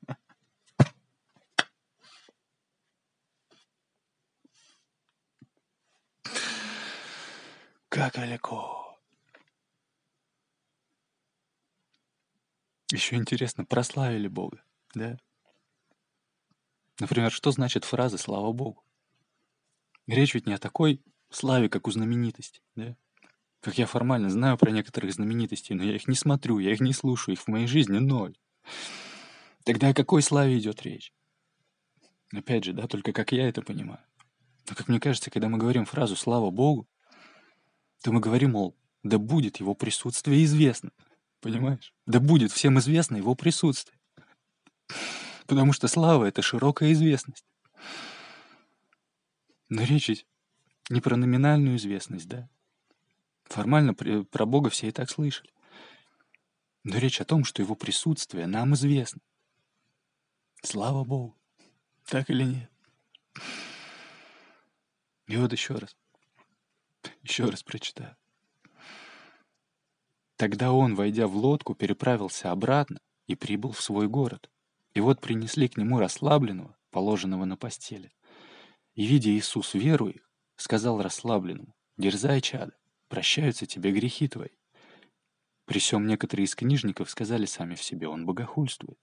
Как 7.89 8.15
далеко. 8.15 8.76
Еще 12.93 13.17
интересно, 13.17 13.65
прославили 13.65 14.29
Бога, 14.29 14.63
да? 14.95 15.19
Например, 17.01 17.33
что 17.33 17.51
значит 17.51 17.85
фраза 17.85 18.17
«слава 18.17 18.53
Богу»? 18.53 18.85
Речь 20.07 20.35
ведь 20.35 20.47
не 20.47 20.55
о 20.55 20.59
такой 20.59 21.03
славе, 21.31 21.69
как 21.69 21.89
у 21.89 21.91
знаменитостей, 21.91 22.63
да? 22.77 22.97
Как 23.61 23.77
я 23.79 23.87
формально 23.87 24.31
знаю 24.31 24.57
про 24.57 24.71
некоторых 24.71 25.13
знаменитостей, 25.13 25.75
но 25.75 25.83
я 25.83 25.97
их 25.97 26.07
не 26.07 26.15
смотрю, 26.15 26.61
я 26.61 26.73
их 26.73 26.81
не 26.81 26.93
слушаю, 26.93 27.35
их 27.35 27.41
в 27.41 27.49
моей 27.49 27.67
жизни 27.67 27.99
ноль. 27.99 28.37
Тогда 29.65 29.89
о 29.89 29.95
какой 29.95 30.23
славе 30.23 30.57
идет 30.57 30.83
речь? 30.83 31.13
Опять 32.33 32.65
же, 32.65 32.73
да, 32.73 32.87
только 32.87 33.13
как 33.13 33.33
я 33.33 33.49
это 33.49 33.63
понимаю. 33.63 34.01
Но, 34.69 34.77
как 34.77 34.89
мне 34.89 35.01
кажется, 35.01 35.31
когда 35.31 35.49
мы 35.49 35.59
говорим 35.59 35.85
фразу 35.85 36.15
«слава 36.15 36.51
Богу», 36.51 36.87
то 38.03 38.13
мы 38.13 38.21
говорим, 38.21 38.53
мол, 38.53 38.77
да 39.03 39.19
будет 39.19 39.57
его 39.57 39.75
присутствие 39.75 40.45
известно. 40.45 40.93
Понимаешь? 41.47 41.95
Да 42.07 42.19
будет 42.19 42.51
всем 42.51 42.79
известно 42.79 43.17
его 43.17 43.35
присутствие. 43.35 43.99
Потому 45.47 45.73
что 45.73 45.87
слава— 45.87 46.25
это 46.27 46.43
широкая 46.43 46.93
известность. 46.93 47.45
Но 49.69 49.83
речь 49.83 50.27
не 50.89 51.01
про 51.01 51.17
номинальную 51.17 51.77
известность, 51.77 52.29
да? 52.29 52.49
Формально 53.45 53.95
про 53.95 54.47
Бога 54.47 54.71
все 54.71 54.89
и 54.89 54.93
так 54.93 55.09
слышали. 55.09 55.53
Но 56.83 56.99
речь 56.99 57.21
о 57.21 57.25
том, 57.25 57.45
что 57.45 57.63
его 57.63 57.77
присутствие 57.77 58.47
нам 58.47 58.75
известно. 58.75 59.21
Слава 60.63 61.05
Богу. 61.05 61.37
Так 62.07 62.29
или 62.29 62.43
нет? 62.43 62.71
И 65.29 65.37
вот 65.37 65.53
еще 65.53 65.75
раз. 65.75 65.97
Еще 67.23 67.45
раз 67.45 67.63
прочитаю. 67.63 68.17
Тогда 70.37 70.73
он, 70.73 70.95
войдя 70.95 71.27
в 71.27 71.37
лодку, 71.37 71.75
переправился 71.75 72.53
обратно 72.53 73.01
и 73.27 73.35
прибыл 73.35 73.73
в 73.73 73.81
свой 73.81 74.07
город. 74.07 74.51
И 74.93 75.01
вот 75.01 75.21
принесли 75.21 75.69
к 75.69 75.77
нему 75.77 75.99
расслабленного, 75.99 76.77
положенного 76.91 77.45
на 77.47 77.57
постели. 77.57 78.13
И, 78.95 79.07
видя 79.07 79.31
Иисус 79.31 79.75
веру 79.75 80.09
их, 80.09 80.31
сказал 80.57 81.03
расслабленному, 81.03 81.75
«Дерзай, 81.97 82.41
чадо, 82.41 82.77
прощаются 83.09 83.67
тебе 83.67 83.93
грехи 83.93 84.29
твои». 84.29 84.51
При 85.65 85.79
всем 85.79 86.07
некоторые 86.07 86.45
из 86.45 86.55
книжников 86.55 87.11
сказали 87.11 87.47
сами 87.47 87.75
в 87.75 87.83
себе, 87.83 88.09
он 88.09 88.27
богохульствует. 88.27 88.99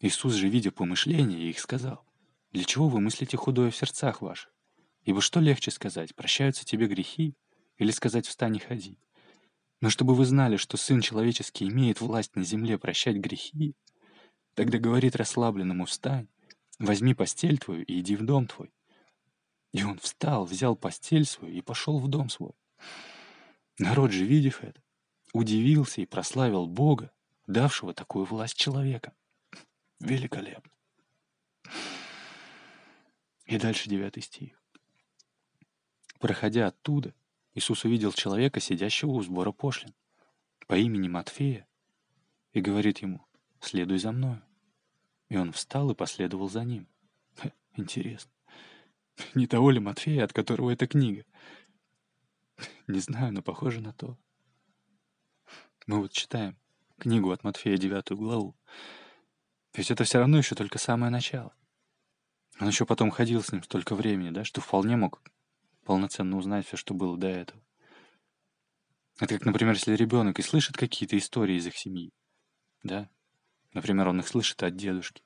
Иисус 0.00 0.34
же, 0.34 0.48
видя 0.48 0.70
помышления, 0.70 1.48
их 1.48 1.58
сказал, 1.58 2.06
«Для 2.52 2.64
чего 2.64 2.88
вы 2.88 3.00
мыслите 3.00 3.36
худое 3.36 3.70
в 3.70 3.76
сердцах 3.76 4.22
ваших? 4.22 4.52
Ибо 5.02 5.20
что 5.20 5.40
легче 5.40 5.70
сказать, 5.70 6.14
прощаются 6.14 6.64
тебе 6.64 6.86
грехи, 6.86 7.34
или 7.76 7.90
сказать 7.90 8.26
встань 8.26 8.56
и 8.56 8.60
ходи? 8.60 8.98
Но 9.80 9.90
чтобы 9.90 10.14
вы 10.14 10.24
знали, 10.24 10.56
что 10.56 10.76
Сын 10.76 11.00
Человеческий 11.00 11.68
имеет 11.68 12.00
власть 12.00 12.34
на 12.34 12.42
земле 12.42 12.78
прощать 12.78 13.16
грехи, 13.16 13.76
тогда 14.54 14.78
говорит 14.78 15.14
расслабленному 15.14 15.84
«встань, 15.84 16.28
возьми 16.78 17.14
постель 17.14 17.58
твою 17.58 17.84
и 17.84 18.00
иди 18.00 18.16
в 18.16 18.24
дом 18.24 18.46
твой». 18.46 18.72
И 19.72 19.84
он 19.84 19.98
встал, 19.98 20.44
взял 20.44 20.74
постель 20.74 21.24
свою 21.24 21.54
и 21.54 21.60
пошел 21.60 21.98
в 21.98 22.08
дом 22.08 22.28
свой. 22.28 22.52
Народ 23.78 24.10
же, 24.10 24.24
видев 24.24 24.64
это, 24.64 24.82
удивился 25.32 26.00
и 26.00 26.06
прославил 26.06 26.66
Бога, 26.66 27.12
давшего 27.46 27.94
такую 27.94 28.24
власть 28.24 28.56
человека. 28.56 29.14
Великолепно. 30.00 30.72
И 33.44 33.58
дальше 33.58 33.88
девятый 33.88 34.22
стих. 34.22 34.60
Проходя 36.18 36.66
оттуда, 36.66 37.14
Иисус 37.58 37.84
увидел 37.84 38.12
человека, 38.12 38.60
сидящего 38.60 39.10
у 39.10 39.20
сбора 39.20 39.50
пошлин, 39.50 39.92
по 40.68 40.74
имени 40.76 41.08
Матфея, 41.08 41.66
и 42.52 42.60
говорит 42.60 42.98
ему, 42.98 43.26
«Следуй 43.60 43.98
за 43.98 44.12
мною». 44.12 44.40
И 45.28 45.36
он 45.36 45.50
встал 45.50 45.90
и 45.90 45.96
последовал 45.96 46.48
за 46.48 46.62
ним. 46.62 46.86
Интересно. 47.76 48.30
Не 49.34 49.48
того 49.48 49.72
ли 49.72 49.80
Матфея, 49.80 50.24
от 50.24 50.32
которого 50.32 50.70
эта 50.70 50.86
книга? 50.86 51.24
Не 52.86 53.00
знаю, 53.00 53.32
но 53.32 53.42
похоже 53.42 53.80
на 53.80 53.92
то. 53.92 54.16
Мы 55.88 56.00
вот 56.00 56.12
читаем 56.12 56.56
книгу 56.98 57.32
от 57.32 57.42
Матфея, 57.42 57.76
девятую 57.76 58.18
главу. 58.18 58.56
Есть 59.74 59.90
это 59.90 60.04
все 60.04 60.18
равно 60.18 60.38
еще 60.38 60.54
только 60.54 60.78
самое 60.78 61.10
начало. 61.10 61.52
Он 62.60 62.68
еще 62.68 62.86
потом 62.86 63.10
ходил 63.10 63.42
с 63.42 63.50
ним 63.50 63.64
столько 63.64 63.96
времени, 63.96 64.30
да, 64.30 64.44
что 64.44 64.60
вполне 64.60 64.96
мог 64.96 65.20
полноценно 65.88 66.36
узнать 66.36 66.66
все, 66.66 66.76
что 66.76 66.92
было 66.92 67.16
до 67.16 67.28
этого. 67.28 67.62
Это 69.18 69.34
как, 69.34 69.46
например, 69.46 69.72
если 69.72 69.96
ребенок 69.96 70.38
и 70.38 70.42
слышит 70.42 70.76
какие-то 70.76 71.16
истории 71.16 71.56
из 71.56 71.66
их 71.66 71.78
семьи, 71.78 72.12
да, 72.82 73.08
например, 73.72 74.08
он 74.08 74.20
их 74.20 74.28
слышит 74.28 74.62
от 74.62 74.76
дедушки, 74.76 75.22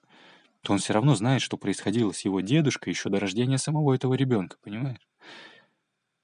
то 0.62 0.72
он 0.72 0.78
все 0.78 0.92
равно 0.92 1.16
знает, 1.16 1.42
что 1.42 1.56
происходило 1.56 2.12
с 2.12 2.20
его 2.20 2.40
дедушкой 2.40 2.92
еще 2.92 3.08
до 3.08 3.18
рождения 3.18 3.58
самого 3.58 3.92
этого 3.92 4.14
ребенка, 4.14 4.56
понимаешь? 4.62 5.08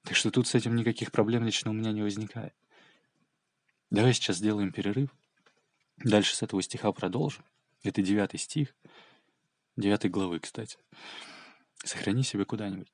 Так 0.03 0.15
что 0.15 0.31
тут 0.31 0.47
с 0.47 0.55
этим 0.55 0.73
никаких 0.77 1.11
проблем 1.11 1.43
лично 1.43 1.71
у 1.71 1.73
меня 1.73 1.91
не 1.91 2.01
возникает. 2.01 2.55
Давай 3.89 4.13
сейчас 4.13 4.37
сделаем 4.37 4.71
перерыв. 4.71 5.13
Дальше 5.97 6.33
с 6.33 6.43
этого 6.43 6.61
стиха 6.61 6.93
продолжим. 6.93 7.43
Это 7.83 8.01
девятый 8.01 8.39
стих. 8.39 8.73
Девятой 9.75 10.09
главы, 10.09 10.39
кстати. 10.39 10.77
Сохрани 11.83 12.23
себе 12.23 12.45
куда-нибудь 12.45 12.89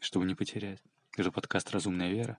чтобы 0.00 0.26
не 0.26 0.34
потерять. 0.34 0.82
Это 1.16 1.30
подкаст 1.30 1.70
«Разумная 1.70 2.10
вера». 2.10 2.38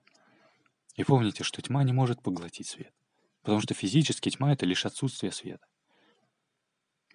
И 0.95 1.03
помните, 1.03 1.43
что 1.43 1.61
тьма 1.61 1.83
не 1.83 1.93
может 1.93 2.21
поглотить 2.21 2.67
свет, 2.67 2.93
потому 3.41 3.61
что 3.61 3.73
физически 3.73 4.29
тьма— 4.29 4.53
это 4.53 4.65
лишь 4.65 4.85
отсутствие 4.85 5.31
света. 5.31 5.65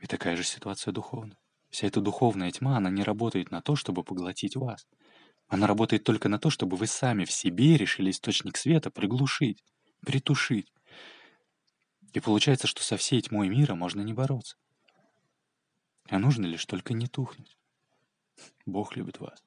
И 0.01 0.07
такая 0.07 0.37
же 0.37 0.45
ситуация 0.45 0.93
духовная. 0.93 1.39
Вся 1.71 1.87
эта 1.87 2.01
духовная 2.01 2.51
тьма, 2.51 2.77
она 2.77 2.91
не 2.91 3.03
работает 3.03 3.51
на 3.51 3.63
то, 3.63 3.77
чтобы 3.77 4.05
поглотить 4.05 4.57
вас. 4.57 4.87
Она 5.49 5.67
работает 5.67 6.05
только 6.05 6.29
на 6.29 6.39
то, 6.39 6.51
чтобы 6.51 6.77
вы 6.77 6.87
сами 6.87 7.25
в 7.25 7.33
себе 7.33 7.77
решили 7.77 8.11
источник 8.11 8.57
света 8.57 8.91
приглушить, 8.91 9.63
притушить. 10.05 10.73
И 12.13 12.21
получается, 12.21 12.67
что 12.67 12.83
со 12.83 12.97
всей 12.97 13.21
тьмой 13.23 13.49
мира 13.49 13.75
можно 13.75 14.03
не 14.03 14.13
бороться. 14.13 14.57
А 16.09 16.19
нужно 16.19 16.47
лишь 16.47 16.67
только 16.67 16.95
не 16.95 17.07
тухнуть. 17.07 17.57
Бог 18.67 18.97
любит 18.97 19.21
вас. 19.21 19.43